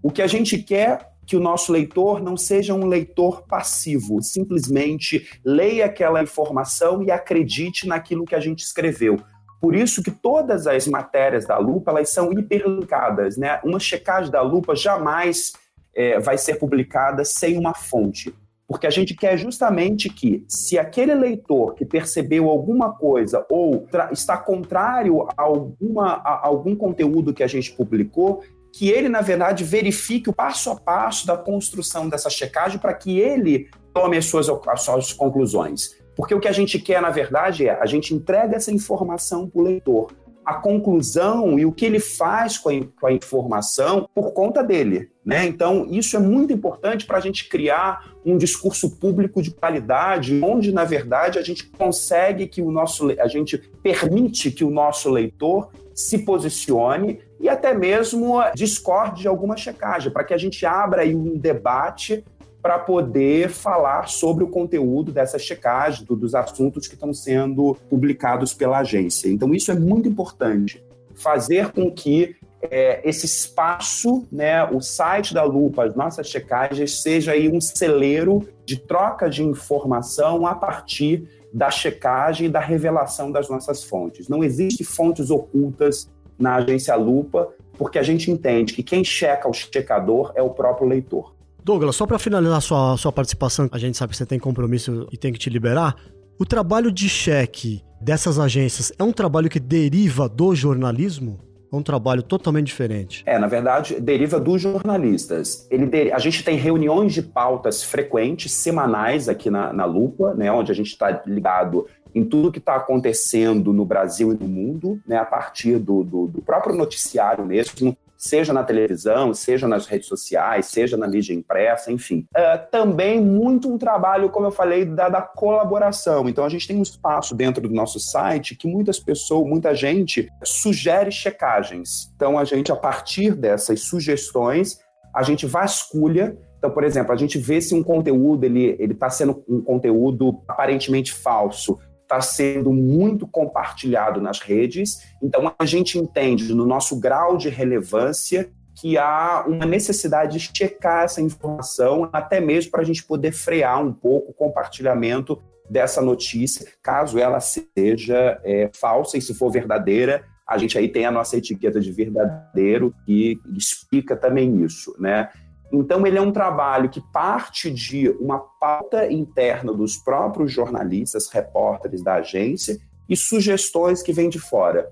[0.03, 5.29] O que a gente quer que o nosso leitor não seja um leitor passivo, simplesmente
[5.45, 9.19] leia aquela informação e acredite naquilo que a gente escreveu.
[9.61, 13.61] Por isso que todas as matérias da lupa elas são hiperlinkadas, né?
[13.63, 15.53] Uma checagem da lupa jamais
[15.99, 18.33] é, vai ser publicada sem uma fonte,
[18.69, 24.37] porque a gente quer justamente que, se aquele leitor que percebeu alguma coisa ou está
[24.37, 30.31] contrário a, alguma, a algum conteúdo que a gente publicou, que ele, na verdade, verifique
[30.31, 34.83] o passo a passo da construção dessa checagem para que ele tome as suas, as
[34.83, 35.97] suas conclusões.
[36.15, 39.61] Porque o que a gente quer, na verdade, é a gente entrega essa informação para
[39.61, 40.13] o leitor.
[40.49, 45.11] A conclusão e o que ele faz com a, com a informação por conta dele.
[45.25, 45.47] Né?
[45.47, 50.73] Então, isso é muito importante para a gente criar um discurso público de qualidade, onde,
[50.73, 55.69] na verdade, a gente consegue que o nosso, a gente permite que o nosso leitor
[55.95, 61.15] se posicione e até mesmo discorde de alguma checagem, para que a gente abra aí
[61.15, 62.25] um debate
[62.69, 68.81] para poder falar sobre o conteúdo dessa checagem, dos assuntos que estão sendo publicados pela
[68.81, 69.31] agência.
[69.31, 70.85] Então, isso é muito importante.
[71.15, 77.33] Fazer com que é, esse espaço, né, o site da Lupa, as nossas checagens, seja
[77.33, 83.49] aí um celeiro de troca de informação a partir da checagem e da revelação das
[83.49, 84.29] nossas fontes.
[84.29, 86.07] Não existem fontes ocultas
[86.39, 90.87] na agência Lupa, porque a gente entende que quem checa o checador é o próprio
[90.87, 91.38] leitor.
[91.69, 95.19] Douglas, só para finalizar sua, sua participação, a gente sabe que você tem compromisso e
[95.19, 95.97] tem que te liberar.
[96.41, 101.39] O trabalho de cheque dessas agências é um trabalho que deriva do jornalismo?
[101.71, 103.23] É um trabalho totalmente diferente.
[103.27, 105.69] É, na verdade, deriva dos jornalistas.
[105.71, 110.73] Ele, a gente tem reuniões de pautas frequentes, semanais aqui na, na Lupa, né, onde
[110.73, 115.19] a gente está ligado em tudo que está acontecendo no Brasil e no mundo, né,
[115.19, 120.67] a partir do, do, do próprio noticiário mesmo, seja na televisão, seja nas redes sociais,
[120.67, 122.27] seja na mídia impressa, enfim.
[122.35, 126.29] É, também muito um trabalho, como eu falei, da, da, colaboração.
[126.29, 130.29] Então a gente tem um espaço dentro do nosso site que muitas pessoas, muita gente
[130.43, 132.13] sugere checagens.
[132.17, 134.81] Então a gente, a partir dessas sugestões,
[135.15, 139.45] a gente vasculha então, por exemplo, a gente vê se um conteúdo ele está sendo
[139.49, 141.79] um conteúdo aparentemente falso
[142.09, 145.03] está sendo muito compartilhado nas redes.
[145.23, 151.05] Então, a gente entende, no nosso grau de relevância, que há uma necessidade de checar
[151.05, 156.67] essa informação, até mesmo para a gente poder frear um pouco o compartilhamento dessa notícia,
[156.83, 161.37] caso ela seja é, falsa e se for verdadeira, a gente aí tem a nossa
[161.37, 165.29] etiqueta de verdadeiro que explica também isso, né?
[165.73, 172.03] Então, ele é um trabalho que parte de uma pauta interna dos próprios jornalistas, repórteres
[172.03, 172.79] da agência
[173.09, 174.91] e sugestões que vêm de fora.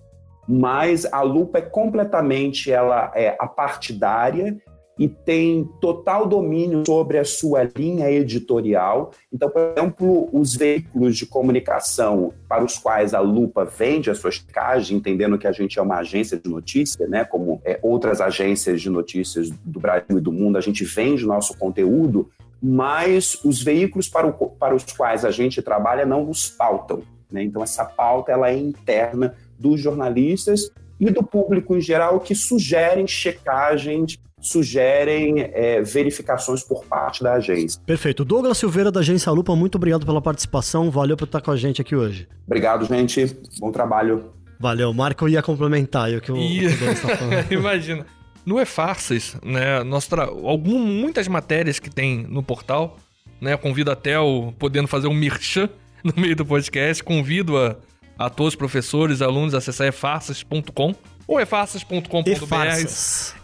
[0.48, 4.56] Mas a lupa é completamente ela é apartidária
[4.98, 9.10] e tem total domínio sobre a sua linha editorial.
[9.32, 14.30] Então, por exemplo, os veículos de comunicação para os quais a Lupa vende a sua
[14.30, 18.80] checagem, entendendo que a gente é uma agência de notícia, né, como é, outras agências
[18.80, 22.30] de notícias do Brasil e do mundo, a gente vende nosso conteúdo,
[22.62, 27.02] mas os veículos para, o, para os quais a gente trabalha não nos pautam.
[27.30, 27.42] Né?
[27.42, 33.06] Então, essa pauta ela é interna dos jornalistas e do público em geral que sugerem
[33.06, 37.80] checagens sugerem é, verificações por parte da agência.
[37.84, 38.24] Perfeito.
[38.24, 40.90] Douglas Silveira, da Agência Lupa, muito obrigado pela participação.
[40.90, 42.28] Valeu por estar com a gente aqui hoje.
[42.46, 43.36] Obrigado, gente.
[43.58, 44.32] Bom trabalho.
[44.58, 44.92] Valeu.
[44.94, 46.66] Marco ia complementar o que o, e...
[46.66, 47.46] o Douglas está falando.
[47.52, 48.06] Imagina.
[48.44, 50.22] No E-Farsas, né, nós tra...
[50.22, 52.96] Algum, muitas matérias que tem no portal,
[53.40, 55.68] né, convido até o podendo fazer um merchan
[56.04, 57.76] no meio do podcast, convido a,
[58.16, 60.94] a todos os professores, alunos a acessar efarsas.com
[61.26, 62.06] ou efarsas.com.br,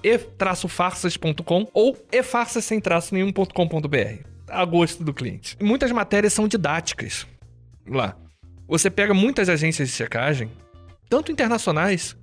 [0.03, 4.27] e-farsas.com ou efarsas sem traço nenhum.com.br.
[4.49, 5.57] A gosto do cliente.
[5.61, 7.27] Muitas matérias são didáticas
[7.87, 8.17] lá.
[8.69, 10.51] Você pega muitas agências de checagem,
[11.09, 12.17] tanto internacionais,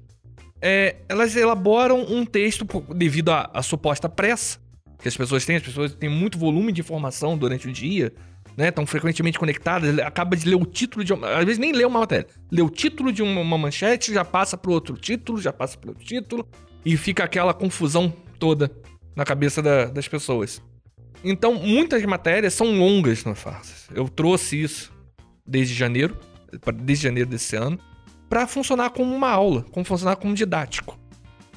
[0.62, 4.60] é, elas elaboram um texto devido à suposta pressa
[5.02, 8.14] que as pessoas têm, as pessoas têm muito volume de informação durante o dia,
[8.60, 11.86] né, estão frequentemente conectadas, acaba de ler o título de uma, às vezes nem lê
[11.86, 15.54] uma matéria, lê o título de uma, uma manchete, já passa para outro título, já
[15.54, 16.46] passa para outro título
[16.86, 18.70] e fica aquela confusão toda
[19.16, 20.62] na cabeça da, das pessoas.
[21.24, 23.88] Então, muitas matérias são longas nas farsas.
[23.96, 24.92] Eu trouxe isso
[25.48, 26.18] desde janeiro,
[26.76, 27.80] desde janeiro desse ano,
[28.28, 31.00] para funcionar como uma aula, como funcionar como didático.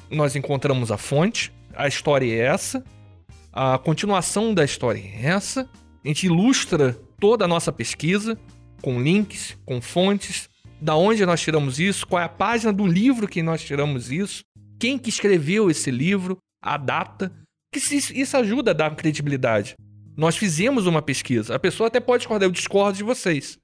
[0.09, 2.81] Nós encontramos a fonte, a história é essa,
[3.51, 5.69] a continuação da história é essa,
[6.03, 8.37] a gente ilustra toda a nossa pesquisa
[8.81, 10.49] com links, com fontes,
[10.81, 12.05] Da onde nós tiramos isso?
[12.05, 14.43] Qual é a página do livro que nós tiramos isso?
[14.77, 16.37] Quem que escreveu esse livro?
[16.61, 17.31] A data?
[17.71, 19.75] Que isso ajuda a dar credibilidade.
[20.17, 21.55] Nós fizemos uma pesquisa.
[21.55, 23.57] A pessoa até pode discordar, eu discordo de vocês.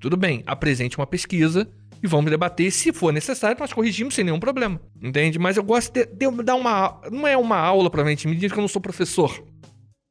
[0.00, 1.70] Tudo bem, apresente uma pesquisa
[2.02, 2.70] e vamos debater.
[2.72, 4.80] Se for necessário, nós corrigimos sem nenhum problema.
[5.02, 5.38] Entende?
[5.38, 6.98] Mas eu gosto de, de dar uma.
[7.12, 9.44] Não é uma aula, provavelmente, me diz que eu não sou professor.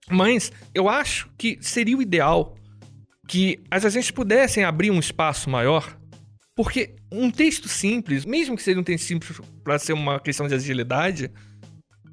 [0.10, 2.56] Mas eu acho que seria o ideal
[3.28, 5.98] que as agências pudessem abrir um espaço maior,
[6.56, 10.54] porque um texto simples, mesmo que seja um texto simples para ser uma questão de
[10.54, 11.32] agilidade,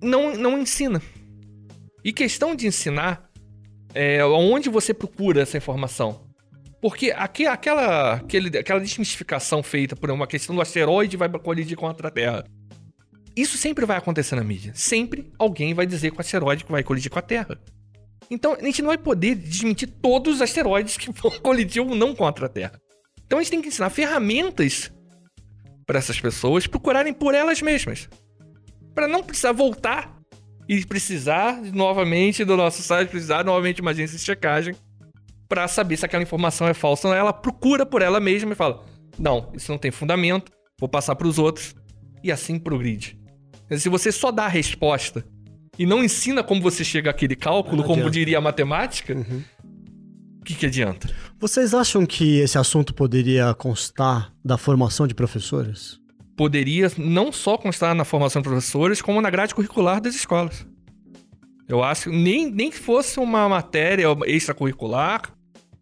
[0.01, 1.03] não, não ensina.
[2.05, 3.28] E questão de ensinar
[3.95, 6.30] é onde você procura essa informação.
[6.80, 12.09] Porque aqui, aquela, aquele, aquela desmistificação feita por uma questão do asteroide vai colidir contra
[12.09, 12.45] a Terra.
[13.36, 14.72] Isso sempre vai acontecer na mídia.
[14.74, 17.61] Sempre alguém vai dizer que o asteroide vai colidir com a Terra.
[18.31, 22.14] Então a gente não vai poder desmentir todos os asteroides que vão colidir ou não
[22.14, 22.81] contra a Terra.
[23.26, 24.93] Então a gente tem que ensinar ferramentas
[25.85, 28.09] para essas pessoas procurarem por elas mesmas.
[28.95, 30.16] Para não precisar voltar
[30.68, 34.76] e precisar novamente do nosso site, precisar novamente de uma agência de checagem
[35.49, 37.20] para saber se aquela informação é falsa ou não.
[37.20, 38.85] Ela procura por ela mesma e fala:
[39.18, 41.74] não, isso não tem fundamento, vou passar para os outros.
[42.22, 43.18] E assim progride.
[43.76, 45.24] Se você só dá a resposta
[45.81, 49.43] e não ensina como você chega àquele cálculo, como diria a matemática, o uhum.
[50.45, 51.09] que, que adianta?
[51.39, 55.99] Vocês acham que esse assunto poderia constar da formação de professores?
[56.37, 60.66] Poderia não só constar na formação de professores, como na grade curricular das escolas.
[61.66, 65.33] Eu acho nem nem que fosse uma matéria extracurricular,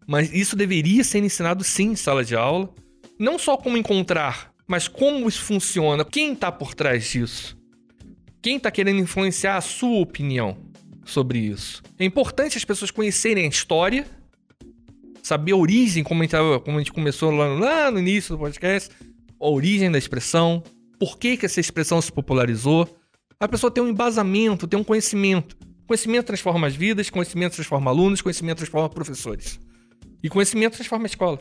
[0.07, 2.69] mas isso deveria ser ensinado sim em sala de aula.
[3.19, 7.58] Não só como encontrar, mas como isso funciona, quem está por trás disso.
[8.41, 10.57] Quem está querendo influenciar a sua opinião
[11.03, 11.81] sobre isso.
[11.97, 14.05] É importante as pessoas conhecerem a história,
[15.21, 18.39] saber a origem, como a gente, como a gente começou lá, lá no início do
[18.39, 18.89] podcast,
[19.39, 20.63] a origem da expressão,
[20.99, 22.87] por que, que essa expressão se popularizou.
[23.39, 25.57] A pessoa tem um embasamento, tem um conhecimento.
[25.87, 29.59] Conhecimento transforma as vidas, conhecimento transforma alunos, conhecimento transforma professores.
[30.21, 31.39] E conhecimento transforma a escola.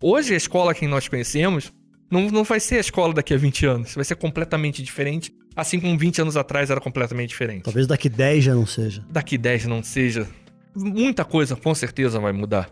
[0.00, 1.72] Hoje, a escola que nós conhecemos
[2.10, 3.94] não, não vai ser a escola daqui a 20 anos.
[3.94, 5.32] Vai ser completamente diferente.
[5.58, 7.64] Assim como 20 anos atrás era completamente diferente.
[7.64, 9.04] Talvez daqui 10 já não seja.
[9.10, 10.24] Daqui 10 não seja.
[10.72, 12.70] Muita coisa com certeza vai mudar.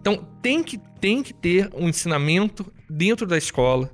[0.00, 3.90] Então tem que, tem que ter um ensinamento dentro da escola,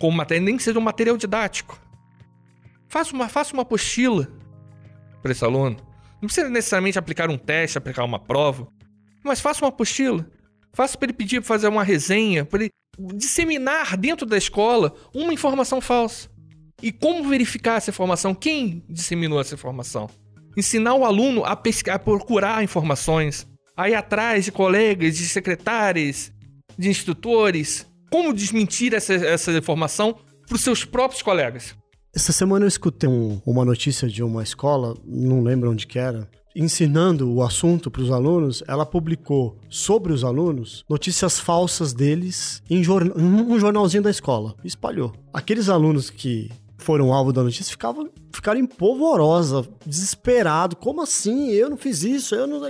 [0.00, 1.78] com matéria, nem que seja um material didático.
[2.88, 4.26] Faça uma, faça uma apostila
[5.20, 5.76] para esse aluno.
[6.22, 8.66] Não precisa necessariamente aplicar um teste, aplicar uma prova.
[9.22, 10.26] Mas faça uma apostila.
[10.72, 12.70] Faça para ele pedir para fazer uma resenha, para ele
[13.14, 16.30] disseminar dentro da escola uma informação falsa.
[16.80, 18.34] E como verificar essa informação?
[18.34, 20.08] Quem disseminou essa informação?
[20.56, 26.30] Ensinar o aluno a, a procurar informações, a ir atrás de colegas, de secretários,
[26.78, 27.84] de instrutores.
[28.10, 30.16] Como desmentir essa, essa informação
[30.46, 31.74] para os seus próprios colegas?
[32.14, 36.28] Essa semana eu escutei um, uma notícia de uma escola, não lembro onde que era,
[36.54, 42.80] ensinando o assunto para os alunos, ela publicou sobre os alunos notícias falsas deles em
[42.80, 44.54] um jornalzinho da escola.
[44.64, 45.12] Espalhou.
[45.32, 50.76] Aqueles alunos que foram alvo da notícia ficavam, ficaram em polvorosa, desesperado.
[50.76, 51.50] Como assim?
[51.50, 52.60] Eu não fiz isso, eu não.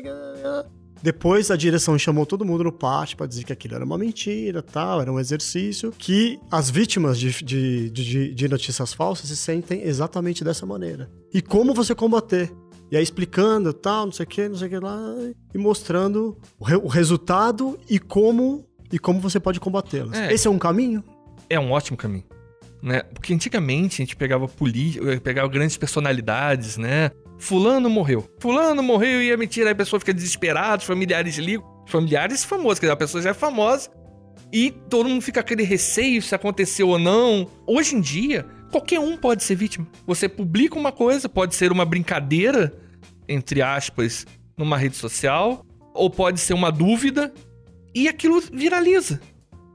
[1.01, 4.63] Depois a direção chamou todo mundo no pátio para dizer que aquilo era uma mentira,
[4.63, 9.83] tal, era um exercício, que as vítimas de, de, de, de notícias falsas se sentem
[9.83, 11.09] exatamente dessa maneira.
[11.33, 12.53] E como você combater?
[12.91, 14.99] E aí explicando tal, não sei o que, não sei o que lá,
[15.55, 20.17] e mostrando o, re o resultado e como e como você pode combatê-las.
[20.17, 21.05] É, Esse é um caminho?
[21.49, 22.25] É um ótimo caminho.
[22.83, 23.03] Né?
[23.03, 27.11] Porque antigamente a gente pegava política, pegava grandes personalidades, né?
[27.39, 28.29] Fulano morreu.
[28.41, 31.67] Fulano morreu e ia mentir, aí a pessoa fica desesperada, os familiares ligam.
[31.87, 33.91] Familiares famosos, quer dizer, a pessoa já é famosa
[34.53, 37.49] e todo mundo fica aquele receio se aconteceu ou não.
[37.67, 39.87] Hoje em dia, qualquer um pode ser vítima.
[40.07, 42.73] Você publica uma coisa, pode ser uma brincadeira,
[43.29, 44.27] entre aspas,
[44.57, 45.65] numa rede social,
[45.95, 47.33] ou pode ser uma dúvida,
[47.95, 49.21] e aquilo viraliza.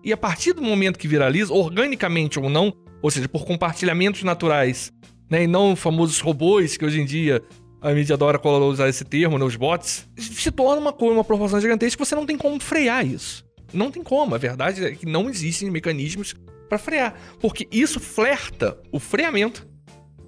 [0.04, 2.74] E a partir do momento que viraliza, organicamente ou não,
[3.04, 4.93] ou seja, por compartilhamentos naturais,
[5.30, 7.43] né, e não famosos robôs que hoje em dia
[7.82, 12.04] a mídia adora usar esse termo, né, os bots, se torna uma, uma proporção gigantesca
[12.04, 13.45] você não tem como frear isso.
[13.74, 14.34] Não tem como.
[14.36, 16.34] A verdade é que não existem mecanismos
[16.70, 17.16] para frear.
[17.41, 19.68] Porque isso flerta, o freamento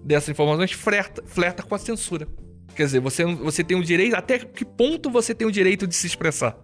[0.03, 2.27] dessas informações flerta, flerta com a censura.
[2.75, 4.15] Quer dizer, você, você tem o direito.
[4.15, 6.57] Até que ponto você tem o direito de se expressar?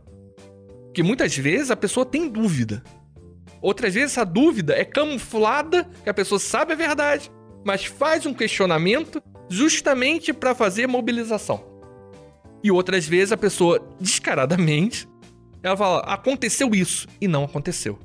[0.86, 2.84] Porque muitas vezes a pessoa tem dúvida.
[3.62, 7.32] Outras vezes essa dúvida é camuflada, que a pessoa sabe a verdade,
[7.64, 11.64] mas faz um questionamento justamente para fazer mobilização.
[12.64, 15.08] E outras vezes a pessoa descaradamente
[15.64, 18.00] ela fala, aconteceu isso, e não aconteceu.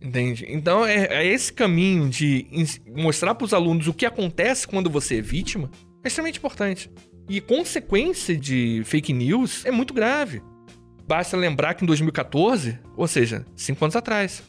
[0.00, 0.46] Entende?
[0.48, 2.46] Então é, é esse caminho de
[2.94, 5.70] mostrar para os alunos o que acontece quando você é vítima
[6.02, 6.90] é extremamente importante.
[7.28, 10.42] E consequência de fake news é muito grave.
[11.06, 14.42] Basta lembrar que em 2014, ou seja, cinco anos atrás,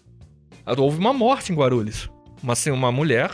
[0.78, 2.10] houve uma morte em Guarulhos.
[2.42, 3.32] Uma, uma mulher,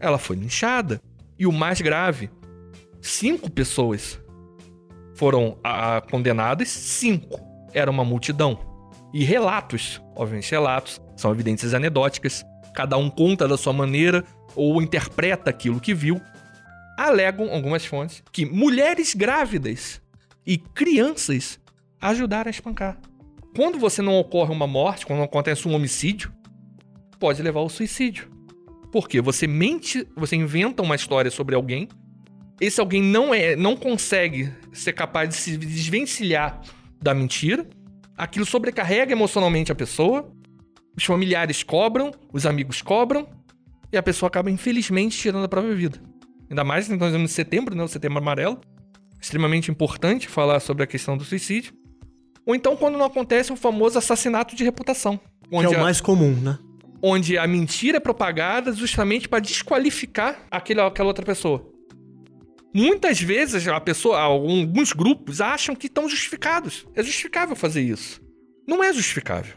[0.00, 1.00] ela foi linchada.
[1.38, 2.30] E o mais grave,
[3.00, 4.18] cinco pessoas
[5.14, 7.40] foram a, a, condenadas, cinco.
[7.72, 8.58] Era uma multidão.
[9.12, 12.44] E relatos, obviamente relatos, são evidências anedóticas.
[12.74, 16.20] Cada um conta da sua maneira ou interpreta aquilo que viu.
[16.98, 20.00] Alegam algumas fontes que mulheres grávidas
[20.46, 21.58] e crianças
[22.00, 22.98] ajudaram a espancar.
[23.54, 26.32] Quando você não ocorre uma morte, quando acontece um homicídio,
[27.18, 28.30] pode levar ao suicídio.
[28.92, 31.88] Porque você mente, você inventa uma história sobre alguém,
[32.60, 36.60] esse alguém não é, não consegue ser capaz de se desvencilhar
[37.00, 37.68] da mentira,
[38.16, 40.30] aquilo sobrecarrega emocionalmente a pessoa,
[40.96, 43.28] os familiares cobram, os amigos cobram,
[43.92, 46.00] e a pessoa acaba infelizmente tirando a própria vida.
[46.48, 48.60] Ainda mais nós estamos em setembro, né, o setembro amarelo,
[49.20, 51.74] extremamente importante falar sobre a questão do suicídio.
[52.46, 55.18] Ou então quando não acontece o famoso assassinato de reputação.
[55.50, 55.78] que é o a...
[55.82, 56.58] mais comum, né?
[57.02, 61.64] onde a mentira é propagada justamente para desqualificar aquele, aquela outra pessoa.
[62.74, 66.86] Muitas vezes a pessoa, alguns grupos acham que estão justificados.
[66.94, 68.20] É justificável fazer isso.
[68.66, 69.54] Não é justificável.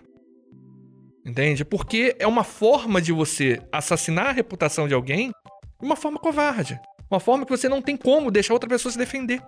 [1.25, 1.65] Entende?
[1.65, 5.31] Porque é uma forma de você assassinar a reputação de alguém
[5.79, 6.79] de uma forma covarde.
[7.11, 9.41] Uma forma que você não tem como deixar outra pessoa se defender.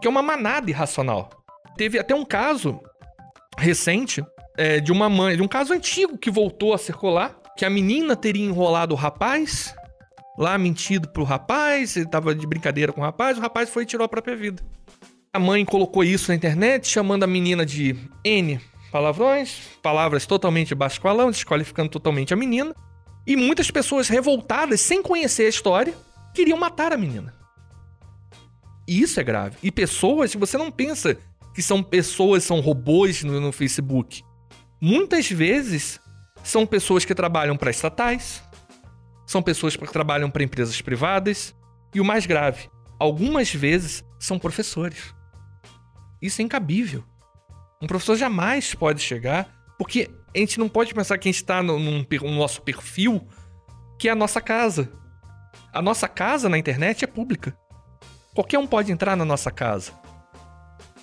[0.00, 1.30] Que é uma manada irracional.
[1.78, 2.80] Teve até um caso
[3.56, 4.22] recente
[4.56, 8.16] é, de uma mãe, de um caso antigo que voltou a circular, que a menina
[8.16, 9.72] teria enrolado o rapaz,
[10.36, 13.86] lá mentido pro rapaz, ele tava de brincadeira com o rapaz, o rapaz foi e
[13.86, 14.60] tirou a própria vida.
[15.32, 18.60] A mãe colocou isso na internet, chamando a menina de N
[18.90, 22.74] palavrões, palavras totalmente calão, desqualificando totalmente a menina.
[23.24, 25.94] E muitas pessoas revoltadas, sem conhecer a história,
[26.34, 27.34] queriam matar a menina.
[28.88, 29.58] E isso é grave.
[29.62, 31.16] E pessoas, você não pensa
[31.58, 34.22] que são pessoas, são robôs no, no Facebook
[34.80, 36.00] muitas vezes
[36.44, 38.40] são pessoas que trabalham para estatais,
[39.26, 41.52] são pessoas que trabalham para empresas privadas
[41.92, 45.12] e o mais grave, algumas vezes são professores.
[46.22, 47.04] Isso é incabível.
[47.82, 51.60] Um professor jamais pode chegar, porque a gente não pode pensar que a gente está
[51.60, 52.06] no, no
[52.36, 53.26] nosso perfil,
[53.98, 54.92] que é a nossa casa.
[55.72, 57.56] A nossa casa na internet é pública.
[58.32, 59.92] Qualquer um pode entrar na nossa casa.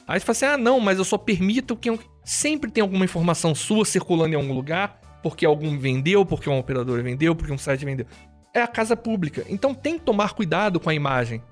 [0.07, 1.97] Aí você fala assim: ah, não, mas eu só permito que.
[2.23, 7.03] Sempre tem alguma informação sua circulando em algum lugar, porque algum vendeu, porque um operador
[7.03, 8.07] vendeu, porque um site vendeu.
[8.51, 9.45] É a casa pública.
[9.47, 11.43] Então tem que tomar cuidado com a imagem.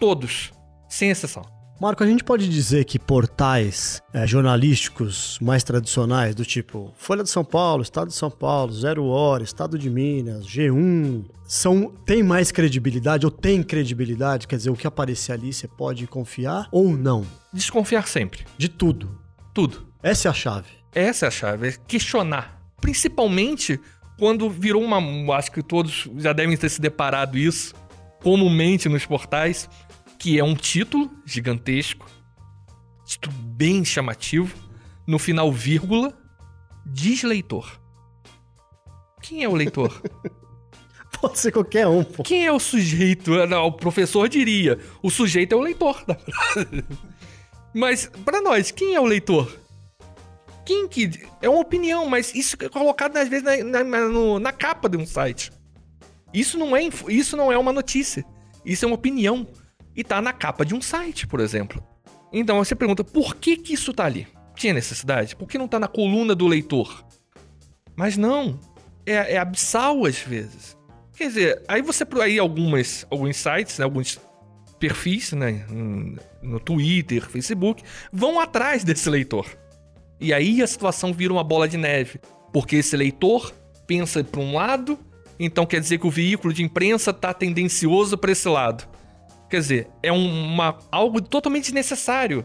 [0.00, 0.52] Todos,
[0.88, 1.42] sem exceção.
[1.82, 7.28] Marco, a gente pode dizer que portais é, jornalísticos mais tradicionais, do tipo Folha de
[7.28, 12.50] São Paulo, Estado de São Paulo, Zero Hora, Estado de Minas, G1, são tem mais
[12.50, 14.48] credibilidade ou tem credibilidade?
[14.48, 17.26] Quer dizer, o que aparecer ali você pode confiar ou não?
[17.52, 18.46] Desconfiar sempre.
[18.56, 19.20] De tudo.
[19.52, 19.86] Tudo.
[20.02, 20.70] Essa é a chave.
[20.94, 22.58] Essa é a chave, é questionar.
[22.80, 23.78] Principalmente
[24.18, 25.36] quando virou uma.
[25.36, 27.74] Acho que todos já devem ter se deparado isso
[28.22, 29.68] comumente nos portais,
[30.18, 32.06] que é um título gigantesco,
[33.04, 34.56] título bem chamativo,
[35.06, 36.16] no final, vírgula,
[36.86, 37.78] diz leitor.
[39.20, 40.00] Quem é o leitor?
[41.22, 42.24] Pode ser qualquer um, pô.
[42.24, 43.46] Quem é o sujeito?
[43.46, 44.76] Não, o professor diria.
[45.00, 46.04] O sujeito é o leitor.
[47.72, 49.56] Mas, para nós, quem é o leitor?
[50.66, 51.22] Quem que.
[51.40, 54.96] É uma opinião, mas isso é colocado às vezes na, na, no, na capa de
[54.96, 55.50] um site.
[56.34, 58.24] Isso não, é, isso não é uma notícia.
[58.64, 59.46] Isso é uma opinião.
[59.94, 61.82] E tá na capa de um site, por exemplo.
[62.32, 64.26] Então você pergunta, por que que isso tá ali?
[64.54, 65.36] Tinha necessidade?
[65.36, 67.04] Por que não tá na coluna do leitor?
[67.96, 68.58] Mas não.
[69.04, 70.76] É, é abissal às vezes.
[71.16, 74.18] Quer dizer, aí você aí algumas alguns sites, né, alguns
[74.78, 75.64] perfis, né,
[76.42, 77.82] no Twitter, Facebook,
[78.12, 79.46] vão atrás desse leitor.
[80.18, 82.20] E aí a situação vira uma bola de neve,
[82.52, 83.52] porque esse leitor
[83.86, 84.98] pensa para um lado,
[85.38, 88.88] então quer dizer que o veículo de imprensa está tendencioso para esse lado.
[89.48, 92.44] Quer dizer, é uma, algo totalmente desnecessário.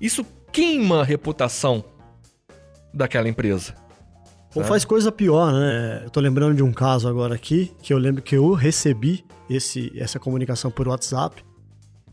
[0.00, 1.84] Isso queima a reputação
[2.92, 3.74] daquela empresa.
[4.54, 6.02] Ou faz coisa pior, né?
[6.04, 9.92] Eu tô lembrando de um caso agora aqui, que eu lembro que eu recebi esse,
[9.96, 11.42] essa comunicação por WhatsApp,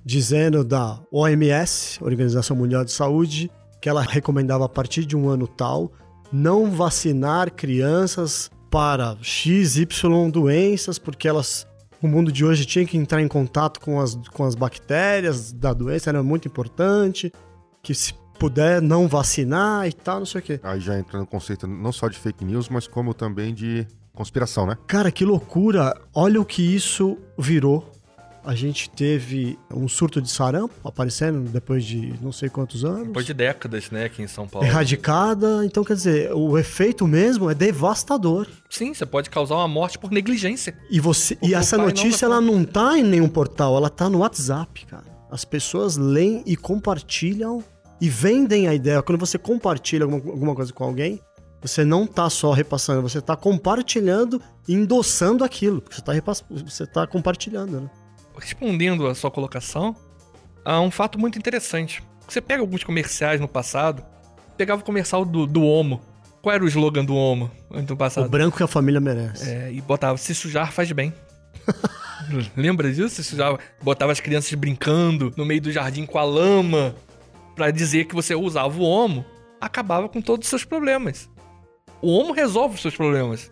[0.05, 5.47] dizendo da OMS, Organização Mundial de Saúde, que ela recomendava a partir de um ano
[5.47, 5.91] tal
[6.31, 9.87] não vacinar crianças para XY
[10.31, 11.67] doenças, porque elas
[12.01, 15.73] o mundo de hoje tinha que entrar em contato com as, com as bactérias da
[15.73, 17.29] doença, era muito importante,
[17.83, 20.59] que se puder não vacinar e tal, não sei o quê.
[20.63, 24.65] Aí já entra no conceito não só de fake news, mas como também de conspiração,
[24.65, 24.77] né?
[24.87, 25.95] Cara, que loucura.
[26.13, 27.91] Olha o que isso virou.
[28.43, 33.07] A gente teve um surto de sarampo aparecendo depois de não sei quantos anos.
[33.07, 34.65] Depois de décadas, né, aqui em São Paulo.
[34.65, 35.65] Erradicada.
[35.65, 38.47] Então, quer dizer, o efeito mesmo é devastador.
[38.69, 40.75] Sim, você pode causar uma morte por negligência.
[40.89, 43.75] E, você, e Porque o essa não notícia, vai ela não tá em nenhum portal,
[43.75, 45.05] ela tá no WhatsApp, cara.
[45.29, 47.63] As pessoas leem e compartilham
[48.01, 49.01] e vendem a ideia.
[49.01, 51.21] Quando você compartilha alguma, alguma coisa com alguém,
[51.61, 55.81] você não tá só repassando, você tá compartilhando e endossando aquilo.
[55.81, 56.43] Porque você tá, repass...
[56.49, 57.89] você tá compartilhando, né?
[58.37, 59.95] Respondendo a sua colocação,
[60.63, 62.01] há um fato muito interessante.
[62.27, 64.03] Você pega alguns comerciais no passado,
[64.55, 66.01] pegava o comercial do, do Omo.
[66.41, 68.29] Qual era o slogan do Omo no O passado?
[68.29, 69.49] branco que a família merece.
[69.49, 71.13] É, e botava, se sujar faz bem.
[72.55, 73.15] Lembra disso?
[73.15, 76.95] Se sujava, botava as crianças brincando no meio do jardim com a lama
[77.59, 79.25] pra dizer que você usava o Omo,
[79.59, 81.29] acabava com todos os seus problemas.
[82.01, 83.51] O Omo resolve os seus problemas.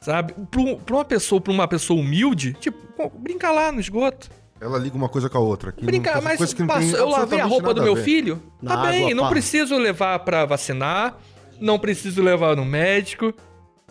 [0.00, 0.32] Sabe?
[0.50, 2.78] Pra pra uma pessoa, pra uma pessoa humilde, tipo,
[3.18, 4.30] brinca lá no esgoto.
[4.58, 5.72] Ela liga uma coisa com a outra.
[5.72, 8.42] Que Brinca, não, mas coisa que não passo- eu lavei a roupa do meu filho?
[8.62, 9.28] Na tá bem, água, não pá.
[9.30, 11.18] preciso levar pra vacinar,
[11.60, 13.34] não preciso levar no médico.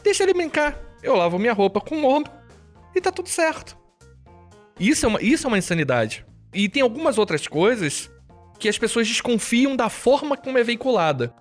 [0.03, 0.79] Deixa ele brincar.
[1.03, 2.31] Eu lavo minha roupa com o ombro
[2.95, 3.77] e tá tudo certo.
[4.79, 6.25] Isso é uma, isso é uma insanidade.
[6.51, 8.09] E tem algumas outras coisas
[8.59, 11.33] que as pessoas desconfiam da forma como é veiculada.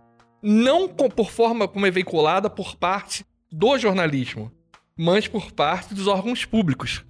[0.42, 4.52] Não por forma como é veiculada por parte do jornalismo,
[4.96, 7.04] mas por parte dos órgãos públicos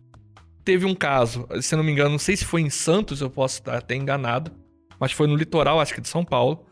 [0.64, 3.58] teve um caso, se não me engano, não sei se foi em Santos, eu posso
[3.58, 4.50] estar até enganado,
[4.98, 6.64] mas foi no litoral, acho que de São Paulo,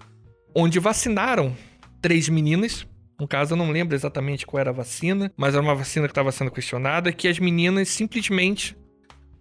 [0.54, 1.54] onde vacinaram
[2.00, 2.86] três meninas.
[3.20, 6.12] No caso, eu não lembro exatamente qual era a vacina, mas era uma vacina que
[6.12, 8.76] estava sendo questionada, que as meninas simplesmente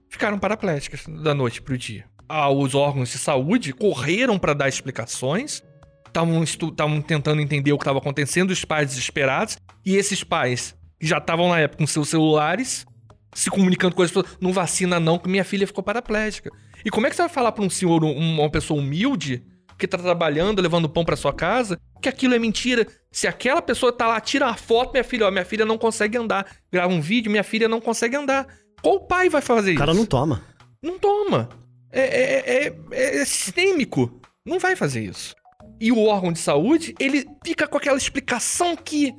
[0.09, 2.05] ficaram paraplégicas da noite pro dia.
[2.49, 5.61] Os órgãos de saúde correram para dar explicações,
[6.07, 11.17] estavam tentando entender o que estava acontecendo, os pais desesperados, e esses pais que já
[11.17, 12.85] estavam na época com seus celulares,
[13.33, 16.51] se comunicando com as pessoas, não vacina não, que minha filha ficou paraplégica.
[16.85, 19.43] E como é que você vai falar pra um senhor, um- uma pessoa humilde,
[19.77, 22.85] que tá trabalhando, levando pão pra sua casa, que aquilo é mentira?
[23.11, 26.17] Se aquela pessoa tá lá, tira uma foto, minha filha, ó, minha filha não consegue
[26.17, 26.45] andar.
[26.71, 28.45] Grava um vídeo, minha filha não consegue andar.
[28.83, 29.79] Qual pai vai fazer O isso?
[29.79, 30.43] cara não toma.
[30.83, 31.49] Não toma.
[31.91, 34.21] É, é, é, é- é sistêmico.
[34.45, 35.35] Não vai fazer isso.
[35.79, 39.11] E o órgão de saúde, ele fica com aquela explicação que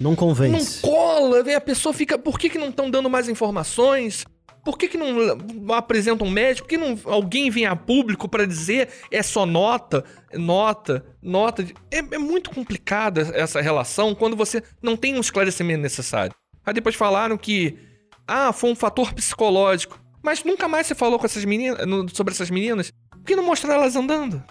[0.00, 0.80] Não não convence.
[0.82, 2.18] cola, vê, a pessoa fica.
[2.18, 4.24] Por que, que não estão dando mais informações?
[4.64, 6.66] Por que, que não não apresentam um médico?
[6.66, 10.04] Por que não alguém vem a público pra dizer é só nota,
[10.34, 11.64] nota, nota?
[11.90, 16.34] É, é muito complicada essa relação quando você não tem um esclarecimento necessário.
[16.64, 17.78] Aí depois falaram que
[18.26, 20.00] ah, foi um fator psicológico.
[20.26, 21.78] Mas nunca mais você falou com essas meninas
[22.12, 22.90] sobre essas meninas.
[23.12, 24.42] Por que não mostrar elas andando?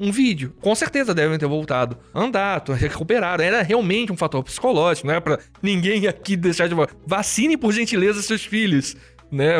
[0.00, 0.54] Um vídeo.
[0.62, 1.98] Com certeza devem ter voltado.
[2.14, 3.44] a Andar, recuperaram.
[3.44, 5.06] Era realmente um fator psicológico.
[5.06, 6.74] Não é pra ninguém aqui deixar de.
[7.06, 8.96] Vacine, por gentileza, seus filhos.
[9.30, 9.56] Né?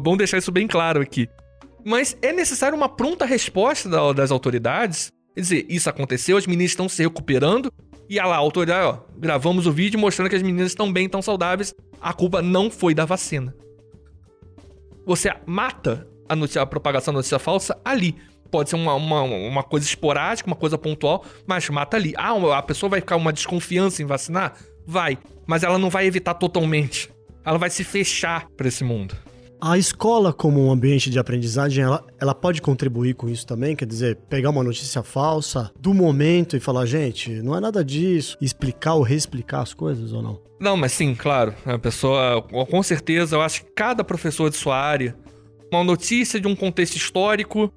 [0.00, 1.28] Bom deixar isso bem claro aqui.
[1.84, 5.12] Mas é necessário uma pronta resposta da- das autoridades.
[5.32, 7.72] Quer dizer, isso aconteceu, as meninas estão se recuperando.
[8.10, 11.06] E olha lá, a autoridade, ó, gravamos o vídeo mostrando que as meninas estão bem,
[11.06, 11.72] estão saudáveis.
[12.00, 13.54] A culpa não foi da vacina.
[15.06, 18.16] Você mata a, notícia, a propagação da notícia falsa ali.
[18.50, 22.12] Pode ser uma, uma, uma coisa esporádica, uma coisa pontual, mas mata ali.
[22.16, 24.54] Ah, a pessoa vai ficar uma desconfiança em vacinar?
[24.84, 25.16] Vai.
[25.46, 27.08] Mas ela não vai evitar totalmente.
[27.44, 29.16] Ela vai se fechar pra esse mundo.
[29.60, 33.74] A escola, como um ambiente de aprendizagem, ela, ela pode contribuir com isso também?
[33.74, 38.36] Quer dizer, pegar uma notícia falsa do momento e falar, gente, não é nada disso,
[38.40, 40.42] explicar ou reexplicar as coisas ou não?
[40.60, 41.54] Não, mas sim, claro.
[41.64, 45.16] A pessoa, com certeza, eu acho que cada professor de sua área,
[45.72, 47.72] uma notícia de um contexto histórico,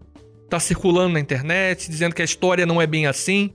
[0.49, 3.53] tá circulando na internet, dizendo que a história não é bem assim.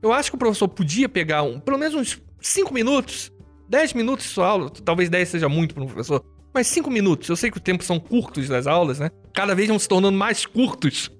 [0.00, 3.30] Eu acho que o professor podia pegar um, pelo menos uns 5 minutos,
[3.68, 7.28] 10 minutos de sua aula, talvez 10 seja muito para um professor, mas 5 minutos.
[7.28, 9.10] Eu sei que os tempos são curtos das aulas, né?
[9.34, 11.10] Cada vez vão se tornando mais curtos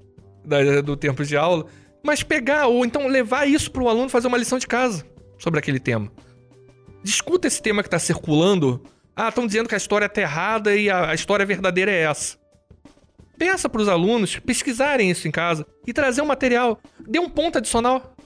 [0.85, 1.66] do tempo de aula.
[2.05, 5.05] Mas pegar, ou então levar isso para o aluno fazer uma lição de casa
[5.39, 6.11] sobre aquele tema.
[7.03, 8.83] Discuta esse tema que tá circulando.
[9.14, 12.39] Ah, estão dizendo que a história tá errada e a, a história verdadeira é essa.
[13.37, 16.81] Peça para os alunos pesquisarem isso em casa e trazer um material.
[17.07, 18.16] Dê um ponto adicional.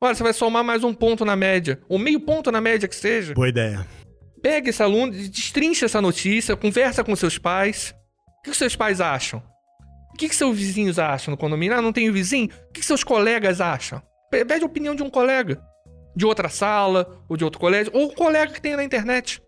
[0.00, 2.94] Olha, você vai somar mais um ponto na média, ou meio ponto na média que
[2.94, 3.32] seja.
[3.32, 3.86] Boa ideia.
[4.44, 7.94] Pega esse aluno, destrincha essa notícia, conversa com seus pais.
[8.40, 9.42] O que, seus pais acham?
[10.12, 11.74] O que, seus vizinhos acham no condomínio?
[11.78, 12.50] Ah, não tenho vizinho?
[12.68, 14.02] O que, seus colegas acham?
[14.30, 15.62] Pe- Pede a opinião de um colega.
[16.14, 19.40] De outra sala, ou de outro colégio, ou o colega que tem na internet.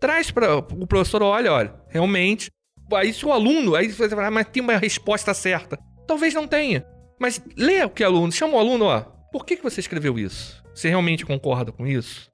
[0.00, 2.50] Traz para o professor, olha, olha, realmente.
[2.94, 5.78] Aí se o aluno, aí você vai falar, mas tem uma resposta certa.
[6.06, 6.82] Talvez não tenha.
[7.20, 9.00] Mas lê o que o aluno, chama o aluno, ó.
[9.30, 10.64] Por que, que você escreveu isso?
[10.74, 12.30] Você realmente concorda com isso?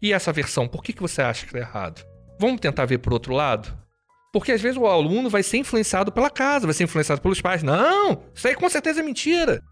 [0.00, 2.04] E essa versão, por que, que você acha que está errado?
[2.38, 3.76] Vamos tentar ver por outro lado?
[4.32, 7.62] Porque às vezes o aluno vai ser influenciado pela casa, vai ser influenciado pelos pais.
[7.62, 9.62] Não, isso aí com certeza é mentira.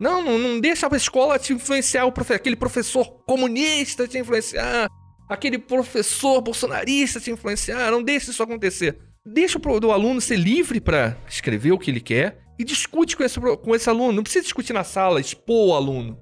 [0.00, 4.88] Não, não, não deixa a escola te influenciar, aquele professor comunista te influenciar,
[5.28, 7.92] aquele professor bolsonarista te influenciar.
[7.92, 8.98] Não deixa isso acontecer.
[9.24, 13.40] Deixa o aluno ser livre para escrever o que ele quer e discute com esse,
[13.40, 14.12] com esse aluno.
[14.12, 16.18] Não precisa discutir na sala, expor o aluno.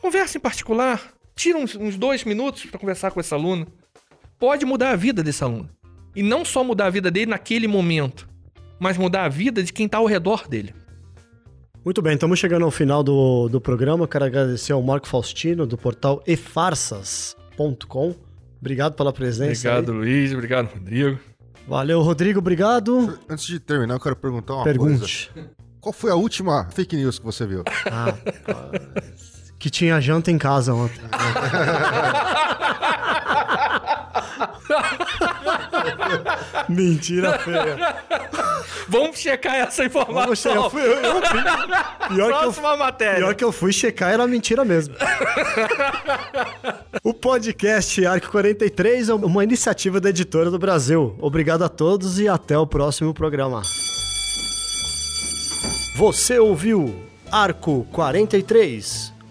[0.00, 1.17] Conversa em particular.
[1.38, 3.64] Tira uns, uns dois minutos para conversar com esse aluno.
[4.40, 5.70] Pode mudar a vida desse aluno.
[6.16, 8.28] E não só mudar a vida dele naquele momento,
[8.80, 10.74] mas mudar a vida de quem está ao redor dele.
[11.84, 14.08] Muito bem, estamos chegando ao final do, do programa.
[14.08, 18.16] Quero agradecer ao Marco Faustino, do portal efarsas.com.
[18.60, 19.68] Obrigado pela presença.
[19.68, 19.98] Obrigado, aí.
[19.98, 20.32] Luiz.
[20.32, 21.20] Obrigado, Rodrigo.
[21.68, 22.40] Valeu, Rodrigo.
[22.40, 23.16] Obrigado.
[23.28, 25.30] Antes de terminar, eu quero perguntar uma Pergunte.
[25.32, 25.50] coisa.
[25.80, 27.62] Qual foi a última fake news que você viu?
[27.86, 28.12] Ah,
[29.58, 31.00] que tinha janta em casa ontem.
[36.68, 37.96] Mentira feia.
[38.88, 40.22] Vamos checar essa informação.
[40.22, 40.56] Vamos checar.
[40.56, 41.20] Eu fui, eu, eu,
[42.08, 43.16] pior Próxima que eu, matéria.
[43.16, 44.94] Pior que eu fui checar, era mentira mesmo.
[47.02, 51.16] o podcast Arco 43 é uma iniciativa da Editora do Brasil.
[51.20, 53.62] Obrigado a todos e até o próximo programa.
[55.96, 56.94] Você ouviu
[57.30, 59.12] Arco 43,